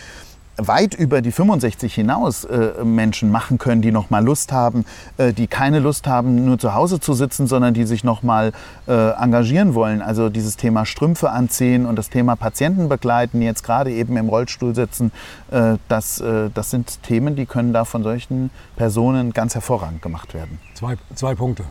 weit 0.58 0.94
über 0.94 1.22
die 1.22 1.32
65 1.32 1.94
hinaus 1.94 2.44
äh, 2.44 2.84
Menschen 2.84 3.30
machen 3.30 3.58
können, 3.58 3.80
die 3.80 3.92
noch 3.92 4.10
mal 4.10 4.24
Lust 4.24 4.52
haben, 4.52 4.84
äh, 5.16 5.32
die 5.32 5.46
keine 5.46 5.78
Lust 5.78 6.06
haben, 6.06 6.44
nur 6.44 6.58
zu 6.58 6.74
Hause 6.74 7.00
zu 7.00 7.14
sitzen, 7.14 7.46
sondern 7.46 7.74
die 7.74 7.84
sich 7.84 8.04
noch 8.04 8.22
mal 8.22 8.52
äh, 8.86 9.10
engagieren 9.12 9.74
wollen. 9.74 10.02
Also 10.02 10.28
dieses 10.28 10.56
Thema 10.56 10.84
Strümpfe 10.84 11.30
anziehen 11.30 11.86
und 11.86 11.96
das 11.96 12.10
Thema 12.10 12.36
Patienten 12.36 12.88
begleiten, 12.88 13.40
die 13.40 13.46
jetzt 13.46 13.62
gerade 13.62 13.92
eben 13.92 14.16
im 14.16 14.28
Rollstuhl 14.28 14.74
sitzen, 14.74 15.12
äh, 15.50 15.76
das, 15.88 16.20
äh, 16.20 16.50
das 16.52 16.70
sind 16.70 17.02
Themen, 17.02 17.36
die 17.36 17.46
können 17.46 17.72
da 17.72 17.84
von 17.84 18.02
solchen 18.02 18.50
Personen 18.76 19.32
ganz 19.32 19.54
hervorragend 19.54 20.02
gemacht 20.02 20.34
werden. 20.34 20.58
Zwei, 20.74 20.96
zwei 21.14 21.34
Punkte. 21.34 21.64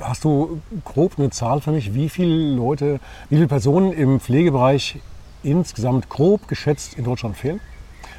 Hast 0.00 0.24
du 0.24 0.60
grob 0.84 1.12
eine 1.18 1.30
Zahl 1.30 1.60
für 1.60 1.72
mich, 1.72 1.94
wie 1.94 2.08
viele 2.08 2.54
Leute, 2.54 3.00
wie 3.30 3.36
viele 3.36 3.48
Personen 3.48 3.92
im 3.92 4.20
Pflegebereich 4.20 5.00
insgesamt 5.42 6.08
grob 6.08 6.48
geschätzt 6.48 6.94
in 6.94 7.04
Deutschland 7.04 7.36
fehlen? 7.36 7.60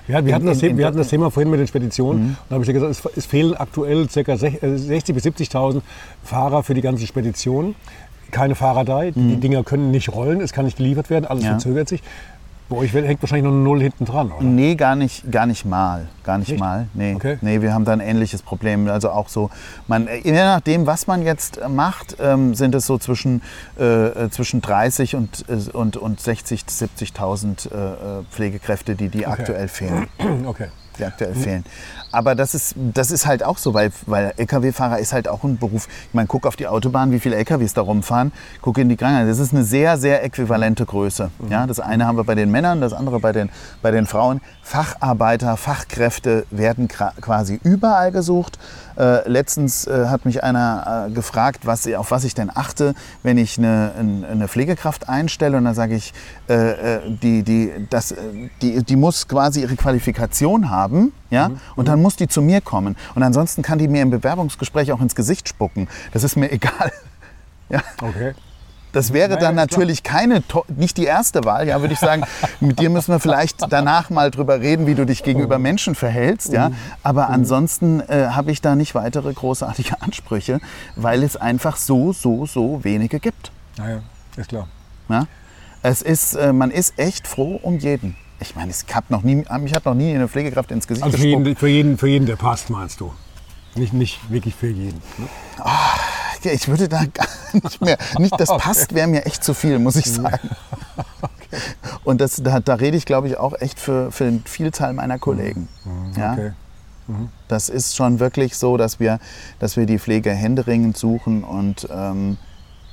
Ja, 0.07 0.25
wir, 0.25 0.35
hatten, 0.35 0.45
in, 0.45 0.53
das, 0.53 0.61
in, 0.61 0.77
wir 0.77 0.85
hatten 0.85 0.97
das 0.97 1.07
Thema 1.07 1.31
vorhin 1.31 1.49
mit 1.49 1.59
den 1.59 1.67
Speditionen. 1.67 2.23
Mhm. 2.23 2.37
Da 2.49 2.55
habe 2.55 2.63
ich 2.63 2.67
ja 2.67 2.73
gesagt, 2.73 2.91
es, 2.91 3.17
es, 3.17 3.25
fehlen 3.25 3.55
aktuell 3.55 4.07
ca. 4.07 4.19
60.000 4.19 5.09
äh, 5.09 5.13
bis 5.13 5.25
70.000 5.25 5.81
Fahrer 6.23 6.63
für 6.63 6.73
die 6.73 6.81
ganzen 6.81 7.07
Speditionen. 7.07 7.75
Keine 8.31 8.55
Fahrer 8.55 8.83
da, 8.83 9.03
mhm. 9.03 9.13
die 9.15 9.37
Dinger 9.37 9.63
können 9.63 9.91
nicht 9.91 10.13
rollen, 10.13 10.41
es 10.41 10.51
kann 10.51 10.65
nicht 10.65 10.77
geliefert 10.77 11.09
werden, 11.09 11.25
alles 11.25 11.43
ja. 11.43 11.51
verzögert 11.51 11.87
sich. 11.87 12.01
Bei 12.67 12.77
euch 12.77 12.93
hängt 12.93 13.21
wahrscheinlich 13.21 13.43
noch 13.43 13.51
eine 13.51 13.61
Null 13.61 13.81
hinten 13.81 14.05
dran, 14.05 14.31
oder? 14.31 14.43
Nee, 14.43 14.73
gar 14.73 14.95
nicht, 14.95 15.31
gar 15.31 15.45
nicht 15.45 15.65
mal. 15.65 16.07
Gar 16.23 16.39
nicht, 16.39 16.49
nicht? 16.49 16.59
mal. 16.59 16.87
Nee. 16.95 17.13
Okay. 17.13 17.37
nee, 17.41 17.61
wir 17.61 17.73
haben 17.73 17.85
da 17.85 17.93
ein 17.93 17.99
ähnliches 17.99 18.41
Problem. 18.41 18.87
Also 18.87 19.11
auch 19.11 19.29
so, 19.29 19.51
man, 19.87 20.07
je 20.23 20.31
nachdem, 20.31 20.87
was 20.87 21.05
man 21.05 21.21
jetzt 21.21 21.59
macht, 21.69 22.17
ähm, 22.19 22.55
sind 22.55 22.73
es 22.73 22.87
so 22.87 22.97
zwischen, 22.97 23.43
äh, 23.79 24.07
äh 24.07 24.29
zwischen 24.31 24.61
30 24.61 25.15
und, 25.15 25.45
äh, 25.47 25.71
und, 25.73 25.97
und 25.97 26.19
60.000, 26.19 26.89
70.000 27.15 27.67
äh, 27.67 28.23
Pflegekräfte, 28.31 28.95
die, 28.95 29.09
die 29.09 29.27
okay. 29.27 29.31
aktuell 29.31 29.67
fehlen. 29.67 30.07
Okay. 30.45 30.67
Die 30.97 31.03
aktuell 31.03 31.35
mhm. 31.35 31.39
fehlen. 31.39 31.65
Aber 32.15 32.33
das 32.33 32.55
ist, 32.55 32.75
das 32.77 33.11
ist 33.11 33.25
halt 33.25 33.43
auch 33.43 33.57
so, 33.57 33.73
weil, 33.73 33.91
weil 34.05 34.33
Lkw-Fahrer 34.37 34.99
ist 34.99 35.11
halt 35.11 35.27
auch 35.27 35.43
ein 35.43 35.57
Beruf. 35.57 35.87
Ich 36.07 36.13
meine, 36.13 36.27
guck 36.27 36.47
auf 36.47 36.55
die 36.55 36.65
Autobahn, 36.67 37.11
wie 37.11 37.19
viele 37.19 37.35
Lkws 37.35 37.73
da 37.73 37.81
rumfahren. 37.81 38.31
Guck 38.61 38.77
in 38.77 38.87
die 38.87 38.95
Krankheit. 38.95 39.27
Das 39.27 39.39
ist 39.39 39.53
eine 39.53 39.63
sehr, 39.63 39.97
sehr 39.97 40.23
äquivalente 40.23 40.85
Größe. 40.85 41.29
Mhm. 41.39 41.51
Ja, 41.51 41.67
das 41.67 41.81
eine 41.81 42.07
haben 42.07 42.17
wir 42.17 42.23
bei 42.23 42.35
den 42.35 42.51
Männern, 42.51 42.79
das 42.79 42.93
andere 42.93 43.19
bei 43.19 43.33
den, 43.33 43.49
bei 43.81 43.91
den 43.91 44.05
Frauen. 44.05 44.39
Facharbeiter, 44.63 45.57
Fachkräfte 45.57 46.45
werden 46.51 46.87
quasi 46.87 47.59
überall 47.63 48.11
gesucht. 48.11 48.57
Äh, 48.97 49.27
letztens 49.29 49.87
äh, 49.87 50.05
hat 50.07 50.25
mich 50.25 50.43
einer 50.43 51.07
äh, 51.09 51.11
gefragt, 51.11 51.65
was, 51.65 51.85
auf 51.93 52.11
was 52.11 52.23
ich 52.23 52.33
denn 52.33 52.49
achte, 52.53 52.93
wenn 53.23 53.37
ich 53.37 53.57
eine, 53.57 53.91
eine 54.31 54.47
Pflegekraft 54.47 55.09
einstelle. 55.09 55.57
Und 55.57 55.65
dann 55.65 55.75
sage 55.75 55.95
ich, 55.95 56.13
äh, 56.47 56.95
äh, 56.95 57.01
die, 57.05 57.43
die, 57.43 57.71
das, 57.89 58.11
äh, 58.11 58.15
die, 58.61 58.83
die 58.83 58.95
muss 58.95 59.27
quasi 59.27 59.61
ihre 59.61 59.75
Qualifikation 59.75 60.69
haben. 60.69 61.11
Ja? 61.35 61.49
Mhm. 61.49 61.59
Und 61.75 61.87
dann 61.87 62.01
muss 62.01 62.15
die 62.15 62.27
zu 62.27 62.41
mir 62.41 62.61
kommen. 62.61 62.95
Und 63.13 63.23
ansonsten 63.23 63.61
kann 63.61 63.77
die 63.77 63.87
mir 63.87 64.01
im 64.01 64.09
Bewerbungsgespräch 64.09 64.91
auch 64.91 65.01
ins 65.01 65.15
Gesicht 65.15 65.47
spucken. 65.47 65.87
Das 66.13 66.23
ist 66.23 66.35
mir 66.35 66.51
egal. 66.51 66.91
Ja. 67.69 67.81
Okay. 68.01 68.33
Das 68.95 69.11
wäre 69.11 69.27
naja, 69.27 69.41
dann 69.41 69.55
natürlich 69.55 70.03
keine, 70.03 70.41
nicht 70.69 70.95
die 70.95 71.03
erste 71.03 71.43
Wahl, 71.43 71.67
ja, 71.67 71.81
würde 71.81 71.93
ich 71.93 71.99
sagen. 71.99 72.23
Mit 72.61 72.79
dir 72.79 72.89
müssen 72.89 73.11
wir 73.11 73.19
vielleicht 73.19 73.57
danach 73.69 74.09
mal 74.09 74.31
drüber 74.31 74.61
reden, 74.61 74.87
wie 74.87 74.95
du 74.95 75.05
dich 75.05 75.21
gegenüber 75.21 75.59
Menschen 75.59 75.95
verhältst, 75.95 76.53
ja. 76.53 76.69
Mhm. 76.69 76.75
Aber 77.03 77.27
mhm. 77.27 77.33
ansonsten 77.33 77.99
äh, 77.99 78.27
habe 78.29 78.51
ich 78.51 78.61
da 78.61 78.75
nicht 78.75 78.95
weitere 78.95 79.33
großartige 79.33 79.95
Ansprüche, 80.01 80.61
weil 80.95 81.23
es 81.23 81.35
einfach 81.35 81.75
so, 81.75 82.13
so, 82.13 82.45
so 82.45 82.85
wenige 82.85 83.19
gibt. 83.19 83.51
Naja, 83.77 83.99
ist 84.37 84.47
klar. 84.47 84.69
Ja? 85.09 85.27
Es 85.81 86.01
ist, 86.01 86.35
äh, 86.35 86.53
man 86.53 86.71
ist 86.71 86.97
echt 86.97 87.27
froh 87.27 87.59
um 87.61 87.77
jeden. 87.77 88.15
Ich 88.49 88.55
meine, 88.55 88.71
ich 88.71 88.95
hab 88.95 89.09
noch 89.09 89.23
nie, 89.23 89.43
mich 89.59 89.73
hat 89.73 89.85
noch 89.85 89.95
nie 89.95 90.13
eine 90.13 90.27
Pflegekraft 90.27 90.71
ins 90.71 90.87
Gesicht 90.87 91.03
Also 91.03 91.17
für 91.17 91.27
jeden, 91.27 91.55
für 91.55 91.67
jeden, 91.67 91.97
für 91.97 92.07
jeden, 92.07 92.25
der 92.25 92.35
passt, 92.35 92.69
meinst 92.69 92.99
du? 92.99 93.11
Nicht, 93.75 93.93
nicht 93.93 94.31
wirklich 94.31 94.55
für 94.55 94.69
jeden. 94.69 95.01
Ne? 95.17 95.27
Oh, 95.63 95.69
ich 96.43 96.67
würde 96.67 96.87
da 96.87 97.03
gar 97.05 97.27
nicht 97.53 97.81
mehr. 97.81 97.97
Nicht, 98.19 98.39
das 98.39 98.49
passt, 98.57 98.93
wäre 98.93 99.07
mir 99.07 99.25
echt 99.25 99.43
zu 99.43 99.53
viel, 99.53 99.79
muss 99.79 99.95
ich 99.95 100.05
sagen. 100.05 100.49
Okay. 101.21 101.61
Und 102.03 102.21
das, 102.21 102.41
da, 102.41 102.59
da 102.59 102.75
rede 102.75 102.95
ich, 102.95 103.05
glaube 103.05 103.27
ich, 103.27 103.37
auch 103.37 103.53
echt 103.59 103.79
für, 103.79 104.11
für 104.11 104.25
den 104.25 104.43
Vielteil 104.45 104.93
meiner 104.93 105.17
Kollegen. 105.19 105.67
Mhm. 105.83 106.13
Ja? 106.15 106.33
Okay. 106.33 106.51
Mhm. 107.07 107.29
Das 107.47 107.69
ist 107.69 107.95
schon 107.95 108.19
wirklich 108.19 108.55
so, 108.55 108.77
dass 108.77 108.99
wir, 108.99 109.19
dass 109.59 109.75
wir 109.75 109.85
die 109.85 109.99
Pflege 109.99 110.31
händeringend 110.31 110.97
suchen 110.97 111.43
und 111.43 111.87
ähm, 111.91 112.37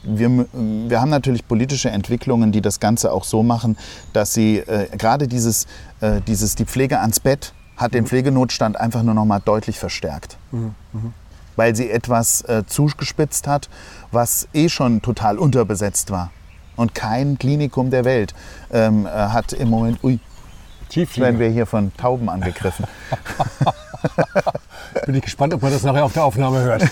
wir, 0.02 0.46
wir 0.52 1.00
haben 1.00 1.10
natürlich 1.10 1.46
politische 1.46 1.90
Entwicklungen, 1.90 2.52
die 2.52 2.60
das 2.60 2.80
Ganze 2.80 3.12
auch 3.12 3.24
so 3.24 3.42
machen, 3.42 3.76
dass 4.12 4.34
sie 4.34 4.58
äh, 4.58 4.88
gerade 4.96 5.28
dieses, 5.28 5.66
äh, 6.00 6.20
dieses, 6.26 6.54
die 6.54 6.64
Pflege 6.64 7.00
ans 7.00 7.20
Bett 7.20 7.52
hat 7.76 7.94
den 7.94 8.04
mhm. 8.04 8.08
Pflegenotstand 8.08 8.78
einfach 8.78 9.02
nur 9.02 9.14
noch 9.14 9.24
mal 9.24 9.40
deutlich 9.40 9.78
verstärkt. 9.78 10.36
Mhm. 10.50 10.74
Mhm. 10.92 11.12
Weil 11.56 11.76
sie 11.76 11.90
etwas 11.90 12.42
äh, 12.42 12.64
zugespitzt 12.66 13.46
hat, 13.46 13.68
was 14.10 14.48
eh 14.54 14.68
schon 14.68 15.02
total 15.02 15.38
unterbesetzt 15.38 16.10
war. 16.10 16.30
Und 16.76 16.94
kein 16.94 17.38
Klinikum 17.38 17.90
der 17.90 18.04
Welt 18.04 18.34
ähm, 18.72 19.06
äh, 19.06 19.10
hat 19.10 19.52
im 19.52 19.68
Moment, 19.68 20.02
ui, 20.02 20.18
jetzt 20.90 21.18
werden 21.18 21.38
wir 21.38 21.50
hier 21.50 21.66
von 21.66 21.94
Tauben 21.96 22.30
angegriffen. 22.30 22.86
Bin 25.06 25.14
ich 25.14 25.22
gespannt, 25.22 25.54
ob 25.54 25.62
man 25.62 25.72
das 25.72 25.82
nachher 25.82 26.04
auf 26.04 26.14
der 26.14 26.24
Aufnahme 26.24 26.60
hört. 26.60 26.82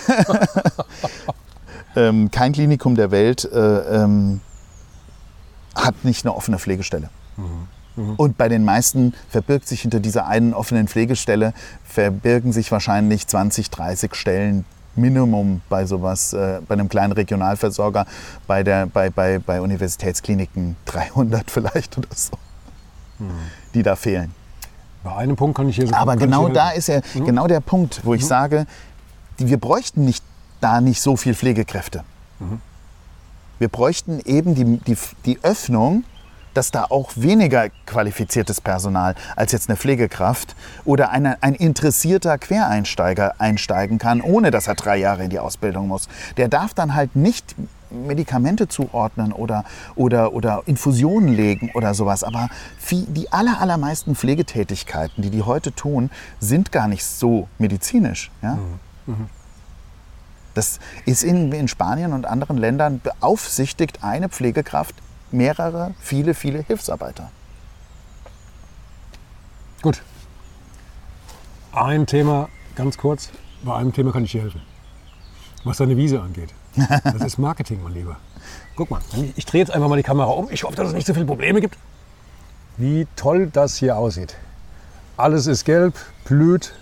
ähm, 1.95 2.31
kein 2.31 2.53
Klinikum 2.53 2.95
der 2.95 3.11
Welt 3.11 3.45
äh, 3.45 3.57
ähm, 3.57 4.41
hat 5.75 6.03
nicht 6.03 6.25
eine 6.25 6.35
offene 6.35 6.59
Pflegestelle. 6.59 7.09
Mhm. 7.37 8.15
Und 8.17 8.37
bei 8.37 8.47
den 8.47 8.63
meisten 8.63 9.13
verbirgt 9.29 9.67
sich 9.67 9.81
hinter 9.81 9.99
dieser 9.99 10.27
einen 10.27 10.53
offenen 10.53 10.87
Pflegestelle, 10.87 11.53
verbirgen 11.83 12.53
sich 12.53 12.71
wahrscheinlich 12.71 13.27
20, 13.27 13.69
30 13.69 14.15
Stellen 14.15 14.65
Minimum 14.95 15.61
bei 15.69 15.85
sowas, 15.85 16.33
äh, 16.33 16.61
bei 16.67 16.73
einem 16.73 16.89
kleinen 16.89 17.13
Regionalversorger, 17.13 18.05
bei, 18.47 18.63
der, 18.63 18.87
bei, 18.87 19.09
bei, 19.09 19.39
bei 19.39 19.61
Universitätskliniken 19.61 20.75
300 20.85 21.49
vielleicht 21.49 21.97
oder 21.97 22.09
so, 22.13 22.33
die 23.73 23.83
da 23.83 23.95
fehlen. 23.95 24.33
Bei 25.03 25.15
einem 25.15 25.35
Punkt 25.35 25.57
kann 25.57 25.67
ich 25.67 25.77
hier 25.77 25.87
so 25.87 25.95
Aber 25.95 26.15
genau 26.15 26.49
da 26.49 26.71
ist 26.71 26.87
ja 26.87 27.01
genau 27.15 27.47
der 27.47 27.59
Punkt, 27.59 28.01
wo 28.03 28.13
ich 28.13 28.25
sage, 28.25 28.67
die, 29.39 29.47
wir 29.47 29.57
bräuchten 29.57 30.05
nicht, 30.05 30.23
da 30.61 30.81
nicht 30.81 31.01
so 31.01 31.17
viel 31.17 31.35
Pflegekräfte. 31.35 32.03
Wir 33.59 33.67
bräuchten 33.67 34.19
eben 34.21 34.55
die, 34.55 34.77
die, 34.77 34.97
die 35.25 35.39
Öffnung, 35.43 36.03
dass 36.53 36.71
da 36.71 36.85
auch 36.89 37.11
weniger 37.15 37.69
qualifiziertes 37.85 38.59
Personal 38.59 39.15
als 39.35 39.51
jetzt 39.51 39.69
eine 39.69 39.77
Pflegekraft 39.77 40.55
oder 40.83 41.11
eine, 41.11 41.41
ein 41.43 41.55
interessierter 41.55 42.37
Quereinsteiger 42.37 43.35
einsteigen 43.39 43.99
kann, 43.99 44.21
ohne 44.21 44.51
dass 44.51 44.67
er 44.67 44.75
drei 44.75 44.97
Jahre 44.97 45.23
in 45.23 45.29
die 45.29 45.39
Ausbildung 45.39 45.87
muss. 45.87 46.09
Der 46.37 46.47
darf 46.47 46.73
dann 46.73 46.95
halt 46.95 47.15
nicht 47.15 47.55
Medikamente 47.91 48.67
zuordnen 48.67 49.33
oder, 49.33 49.65
oder, 49.95 50.33
oder 50.33 50.63
Infusionen 50.65 51.33
legen 51.33 51.71
oder 51.73 51.93
sowas. 51.93 52.23
Aber 52.23 52.49
viel, 52.79 53.05
die 53.05 53.31
aller, 53.31 53.61
allermeisten 53.61 54.15
Pflegetätigkeiten, 54.15 55.21
die 55.21 55.29
die 55.29 55.43
heute 55.43 55.73
tun, 55.73 56.09
sind 56.39 56.71
gar 56.71 56.87
nicht 56.87 57.05
so 57.05 57.47
medizinisch. 57.59 58.31
Ja? 58.41 58.57
Das 60.53 60.79
ist 61.05 61.23
in, 61.23 61.51
in 61.51 61.67
Spanien 61.67 62.13
und 62.13 62.25
anderen 62.25 62.57
Ländern 62.57 62.99
beaufsichtigt 63.01 64.03
eine 64.03 64.29
Pflegekraft 64.29 64.95
mehrere, 65.31 65.93
viele, 65.99 66.33
viele 66.33 66.59
Hilfsarbeiter. 66.63 67.31
Gut. 69.81 70.01
Ein 71.73 72.05
Thema, 72.05 72.49
ganz 72.75 72.97
kurz, 72.97 73.29
bei 73.63 73.75
einem 73.75 73.93
Thema 73.93 74.11
kann 74.11 74.25
ich 74.25 74.31
dir 74.31 74.41
helfen. 74.41 74.61
Was 75.63 75.77
deine 75.77 75.95
Wiese 75.95 76.21
angeht. 76.21 76.53
Das 77.03 77.15
ist 77.23 77.37
Marketing, 77.37 77.81
mein 77.83 77.93
Lieber. 77.93 78.17
Guck 78.75 78.89
mal, 78.91 79.01
ich- 79.35 79.45
drehe 79.45 79.61
jetzt 79.61 79.71
einfach 79.71 79.87
mal 79.89 79.97
die 79.97 80.03
Kamera 80.03 80.29
um. 80.29 80.49
Ich 80.51 80.63
hoffe, 80.63 80.75
dass 80.75 80.87
es 80.89 80.93
nicht 80.93 81.05
so 81.07 81.13
viele 81.13 81.25
Probleme 81.25 81.61
gibt. 81.61 81.77
Wie 82.77 83.07
toll 83.15 83.47
das 83.51 83.75
hier 83.75 83.97
aussieht. 83.97 84.35
Alles 85.17 85.45
ist 85.47 85.65
gelb, 85.65 85.93
blüht. 86.25 86.73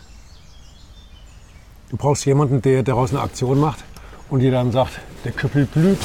Du 1.89 1.97
brauchst 1.97 2.23
jemanden, 2.25 2.61
der 2.61 2.83
daraus 2.83 3.11
eine 3.11 3.21
Aktion 3.21 3.59
macht 3.59 3.83
und 4.29 4.41
dir 4.41 4.51
dann 4.51 4.71
sagt, 4.71 4.99
der 5.25 5.31
Küppel 5.31 5.65
blüht. 5.65 5.97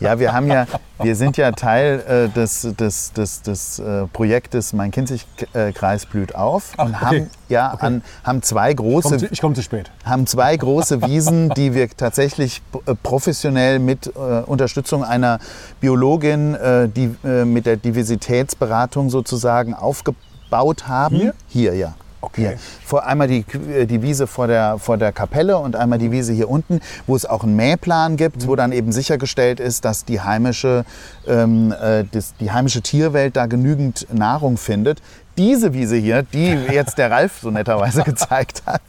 Ja, 0.00 0.18
wir 0.18 0.32
haben 0.32 0.48
ja, 0.48 0.66
wir 1.00 1.14
sind 1.14 1.36
ja 1.36 1.52
Teil 1.52 2.02
äh, 2.08 2.28
des, 2.34 2.62
des, 2.76 3.12
des, 3.12 3.42
des 3.42 3.78
äh, 3.78 4.06
Projektes 4.06 4.72
Mein 4.72 4.90
Kinzig-Kreis 4.90 6.06
blüht 6.06 6.34
auf 6.34 6.72
Ach, 6.76 6.86
und 6.86 6.94
okay. 6.94 7.04
haben, 7.04 7.30
ja, 7.50 7.68
an, 7.68 8.02
haben 8.24 8.42
zwei 8.42 8.72
große 8.72 9.18
zu, 9.18 9.26
ich 9.30 9.40
komme 9.42 9.54
zu 9.54 9.62
spät. 9.62 9.90
haben 10.04 10.26
zwei 10.26 10.56
große 10.56 11.02
Wiesen, 11.02 11.50
die 11.50 11.74
wir 11.74 11.88
tatsächlich 11.90 12.62
äh, 12.86 12.94
professionell 12.94 13.78
mit 13.78 14.06
äh, 14.06 14.40
Unterstützung 14.46 15.04
einer 15.04 15.38
Biologin, 15.80 16.54
äh, 16.54 16.88
die 16.88 17.14
äh, 17.22 17.44
mit 17.44 17.66
der 17.66 17.76
Diversitätsberatung 17.76 19.10
sozusagen 19.10 19.74
aufgebaut 19.74 20.88
haben. 20.88 21.16
Hier? 21.16 21.34
Hier, 21.46 21.74
ja. 21.74 21.94
Okay. 22.22 22.40
Hier. 22.40 22.58
Vor, 22.84 23.06
einmal 23.06 23.28
die, 23.28 23.44
äh, 23.72 23.86
die 23.86 24.02
Wiese 24.02 24.26
vor 24.26 24.46
der, 24.46 24.78
vor 24.78 24.98
der 24.98 25.12
Kapelle 25.12 25.58
und 25.58 25.76
einmal 25.76 25.98
die 25.98 26.10
Wiese 26.10 26.32
hier 26.32 26.50
unten, 26.50 26.80
wo 27.06 27.16
es 27.16 27.24
auch 27.24 27.44
einen 27.44 27.56
Mähplan 27.56 28.16
gibt, 28.16 28.46
wo 28.46 28.56
dann 28.56 28.72
eben 28.72 28.92
sichergestellt 28.92 29.60
ist, 29.60 29.84
dass 29.84 30.04
die 30.04 30.20
heimische, 30.20 30.84
ähm, 31.26 31.72
äh, 31.72 32.04
das, 32.10 32.34
die 32.38 32.52
heimische 32.52 32.82
Tierwelt 32.82 33.36
da 33.36 33.46
genügend 33.46 34.06
Nahrung 34.12 34.58
findet. 34.58 35.00
Diese 35.38 35.72
Wiese 35.72 35.96
hier, 35.96 36.22
die 36.22 36.48
jetzt 36.72 36.98
der 36.98 37.10
Ralf 37.10 37.38
so 37.40 37.50
netterweise 37.50 38.02
gezeigt 38.02 38.64
hat, 38.66 38.82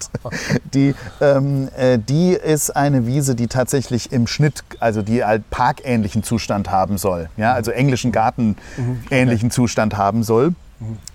die, 0.73 0.93
ähm, 1.21 1.69
äh, 1.77 1.97
die 1.97 2.33
ist 2.33 2.75
eine 2.75 3.07
Wiese, 3.07 3.35
die 3.35 3.47
tatsächlich 3.47 4.11
im 4.11 4.27
Schnitt, 4.27 4.63
also 4.81 5.01
die 5.01 5.23
halt 5.23 5.49
parkähnlichen 5.49 6.23
Zustand 6.23 6.69
haben 6.69 6.97
soll. 6.97 7.29
Ja? 7.37 7.53
Also 7.53 7.71
englischen 7.71 8.11
Garten 8.11 8.57
ähnlichen 9.09 9.51
Zustand 9.51 9.95
haben 9.95 10.23
soll. 10.23 10.53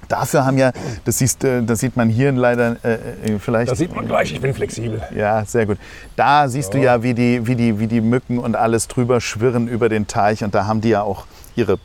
Dafür 0.09 0.45
haben 0.45 0.59
ja, 0.59 0.73
das, 1.05 1.19
siehst, 1.19 1.43
äh, 1.45 1.63
das 1.63 1.81
sieht 1.81 1.97
man 1.97 2.09
hier 2.09 2.33
leider 2.33 2.77
äh, 2.85 2.95
äh, 2.95 3.39
vielleicht. 3.39 3.71
Da 3.71 3.75
sieht 3.75 3.95
man 3.95 4.07
gleich, 4.07 4.33
ich 4.33 4.41
bin 4.41 4.55
flexibel. 4.55 5.03
Ja, 5.15 5.45
sehr 5.45 5.67
gut. 5.67 5.79
Da 6.15 6.49
siehst 6.49 6.75
du 6.75 6.79
ja, 6.79 7.03
wie 7.03 7.15
die, 7.15 7.47
wie, 7.47 7.57
die, 7.57 7.79
wie 7.79 7.87
die 7.87 8.01
Mücken 8.01 8.39
und 8.39 8.57
alles 8.57 8.89
drüber 8.89 9.21
schwirren 9.21 9.69
über 9.69 9.89
den 9.89 10.07
Teich. 10.07 10.45
Und 10.45 10.55
da 10.55 10.67
haben 10.67 10.81
die 10.81 10.91
ja 10.91 11.03
auch 11.03 11.27
ihre 11.57 11.79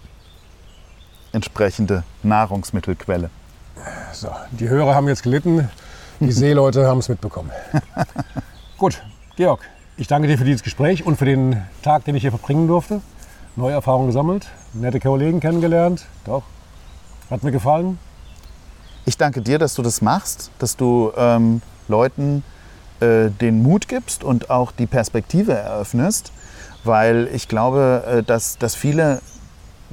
entsprechende 1.32 2.04
Nahrungsmittelquelle. 2.24 3.30
So, 4.14 4.30
die 4.52 4.70
Hörer 4.70 4.94
haben 4.94 5.08
jetzt 5.08 5.24
gelitten, 5.24 5.70
die 6.20 6.32
Seeleute 6.32 6.86
haben 6.86 7.00
es 7.00 7.10
mitbekommen. 7.10 7.52
Gut, 8.78 9.02
Georg, 9.38 9.62
ich 9.98 10.08
danke 10.08 10.28
dir 10.28 10.38
für 10.38 10.44
dieses 10.44 10.62
Gespräch 10.62 11.06
und 11.06 11.18
für 11.18 11.26
den 11.26 11.64
Tag, 11.82 12.06
den 12.06 12.16
ich 12.16 12.22
hier 12.22 12.32
verbringen 12.32 12.68
durfte. 12.68 13.02
Neue 13.56 13.74
Erfahrungen 13.74 14.08
gesammelt, 14.08 14.48
nette 14.74 15.00
Kollegen 15.00 15.40
kennengelernt. 15.40 16.06
Doch, 16.26 16.44
hat 17.30 17.44
mir 17.44 17.52
gefallen. 17.52 17.98
Ich 19.06 19.18
danke 19.18 19.42
dir, 19.42 19.58
dass 19.58 19.74
du 19.74 19.82
das 19.82 20.02
machst, 20.02 20.52
dass 20.60 20.78
du 20.78 21.12
ähm, 21.18 21.62
Leuten 21.88 22.44
äh, 23.00 23.30
den 23.30 23.64
Mut 23.64 23.88
gibst 23.88 24.24
und 24.24 24.52
auch 24.52 24.72
die 24.72 24.86
Perspektive 24.86 25.54
eröffnest, 25.54 26.32
weil 26.84 27.28
ich 27.34 27.48
glaube, 27.48 28.04
äh, 28.06 28.24
dass, 28.24 28.60
dass 28.60 28.76
viele, 28.76 29.22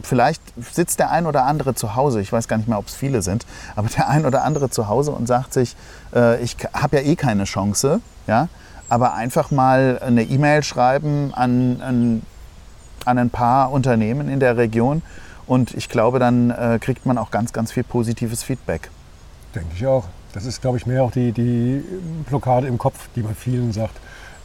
vielleicht 0.03 0.43
sitzt 0.73 0.99
der 0.99 1.11
ein 1.11 1.25
oder 1.25 1.47
andere 1.47 1.75
zu 1.75 1.97
Hause, 1.97 2.21
ich 2.21 2.31
weiß 2.31 2.49
gar 2.49 2.59
nicht 2.59 2.69
mehr, 2.69 2.79
ob 2.79 2.87
es 2.87 2.95
viele 2.95 3.23
sind, 3.23 3.47
aber 3.77 3.89
der 3.89 4.09
ein 4.09 4.27
oder 4.27 4.45
andere 4.45 4.69
zu 4.69 4.89
Hause 4.89 5.13
und 5.13 5.27
sagt 5.27 5.55
sich, 5.55 5.75
äh, 6.15 6.43
ich 6.43 6.57
habe 6.75 6.99
ja 6.99 7.03
eh 7.03 7.17
keine 7.17 7.45
Chance, 7.45 8.01
ja, 8.27 8.49
aber 8.91 9.15
einfach 9.15 9.51
mal 9.51 10.01
eine 10.05 10.23
E-Mail 10.23 10.63
schreiben 10.63 11.33
an, 11.33 11.81
an, 11.81 12.23
an 13.07 13.19
ein 13.19 13.31
paar 13.31 13.73
Unternehmen 13.73 14.29
in 14.29 14.39
der 14.39 14.59
Region 14.59 15.01
und 15.47 15.73
ich 15.73 15.89
glaube, 15.89 16.19
dann 16.19 16.51
äh, 16.51 16.79
kriegt 16.79 17.07
man 17.07 17.17
auch 17.17 17.31
ganz, 17.31 17.55
ganz 17.55 17.73
viel 17.73 17.85
positives 17.85 18.43
Feedback. 18.43 18.91
Denke 19.55 19.71
ich 19.75 19.87
auch. 19.87 20.05
Das 20.33 20.45
ist, 20.45 20.61
glaube 20.61 20.77
ich, 20.77 20.87
mehr 20.87 21.03
auch 21.03 21.11
die, 21.11 21.33
die 21.33 21.83
Blockade 22.29 22.67
im 22.67 22.79
Kopf, 22.79 23.09
die 23.17 23.23
bei 23.23 23.35
vielen 23.35 23.73
sagt, 23.73 23.97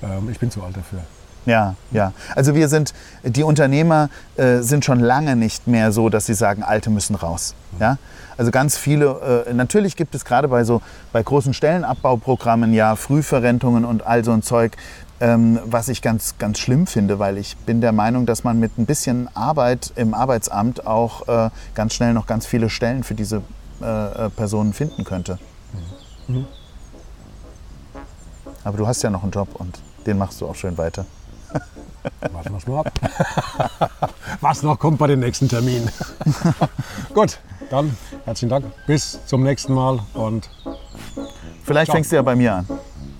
ähm, 0.01 0.29
ich 0.31 0.39
bin 0.39 0.49
zu 0.49 0.63
alt 0.63 0.77
dafür. 0.77 1.01
Ja, 1.45 1.75
ja. 1.91 2.13
Also 2.35 2.55
wir 2.55 2.69
sind, 2.69 2.93
die 3.23 3.43
Unternehmer 3.43 4.09
äh, 4.37 4.59
sind 4.59 4.85
schon 4.85 5.01
lange 5.01 5.35
nicht 5.35 5.67
mehr 5.67 5.91
so, 5.91 6.09
dass 6.09 6.25
sie 6.25 6.33
sagen, 6.33 6.63
Alte 6.63 6.89
müssen 6.89 7.15
raus. 7.15 7.53
Ja? 7.79 7.97
Also 8.37 8.49
ganz 8.51 8.77
viele, 8.77 9.45
äh, 9.47 9.53
natürlich 9.53 9.95
gibt 9.95 10.15
es 10.15 10.23
gerade 10.23 10.47
bei 10.47 10.63
so, 10.63 10.81
bei 11.11 11.21
großen 11.21 11.53
Stellenabbauprogrammen 11.53 12.73
ja 12.73 12.95
Frühverrentungen 12.95 13.83
und 13.83 14.05
all 14.07 14.23
so 14.23 14.31
ein 14.31 14.41
Zeug, 14.41 14.77
ähm, 15.19 15.59
was 15.65 15.89
ich 15.89 16.01
ganz, 16.01 16.35
ganz 16.39 16.59
schlimm 16.59 16.87
finde, 16.87 17.19
weil 17.19 17.37
ich 17.37 17.57
bin 17.57 17.81
der 17.81 17.91
Meinung, 17.91 18.25
dass 18.25 18.43
man 18.43 18.59
mit 18.59 18.77
ein 18.77 18.85
bisschen 18.85 19.29
Arbeit 19.35 19.91
im 19.95 20.13
Arbeitsamt 20.13 20.87
auch 20.87 21.27
äh, 21.27 21.49
ganz 21.75 21.93
schnell 21.93 22.13
noch 22.13 22.25
ganz 22.25 22.45
viele 22.45 22.69
Stellen 22.69 23.03
für 23.03 23.15
diese 23.15 23.41
äh, 23.83 24.25
äh, 24.25 24.29
Personen 24.29 24.73
finden 24.73 25.03
könnte. 25.03 25.37
Aber 28.63 28.77
du 28.77 28.87
hast 28.87 29.01
ja 29.01 29.09
noch 29.09 29.23
einen 29.23 29.31
Job 29.31 29.49
und 29.55 29.79
den 30.05 30.17
machst 30.17 30.39
du 30.41 30.47
auch 30.47 30.55
schön 30.55 30.77
weiter. 30.77 31.05
Warten 32.31 32.51
wir 32.51 32.57
es 32.57 32.67
mal 32.67 32.79
ab. 32.79 34.09
Was 34.41 34.63
noch 34.63 34.79
kommt 34.79 34.97
bei 34.99 35.07
den 35.07 35.19
nächsten 35.19 35.47
Terminen. 35.49 35.89
Gut, 37.13 37.39
dann 37.69 37.95
herzlichen 38.25 38.49
Dank. 38.49 38.65
Bis 38.87 39.19
zum 39.25 39.43
nächsten 39.43 39.73
Mal 39.73 39.99
und 40.13 40.49
Vielleicht 41.63 41.87
Ciao. 41.87 41.95
fängst 41.95 42.11
du 42.11 42.15
ja 42.17 42.21
bei 42.21 42.35
mir 42.35 42.55
an. 42.55 42.67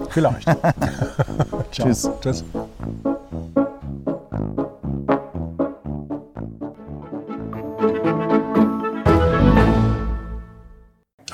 vielleicht. 0.10 0.48
Tschüss. 1.72 2.10
Tschüss. 2.22 2.44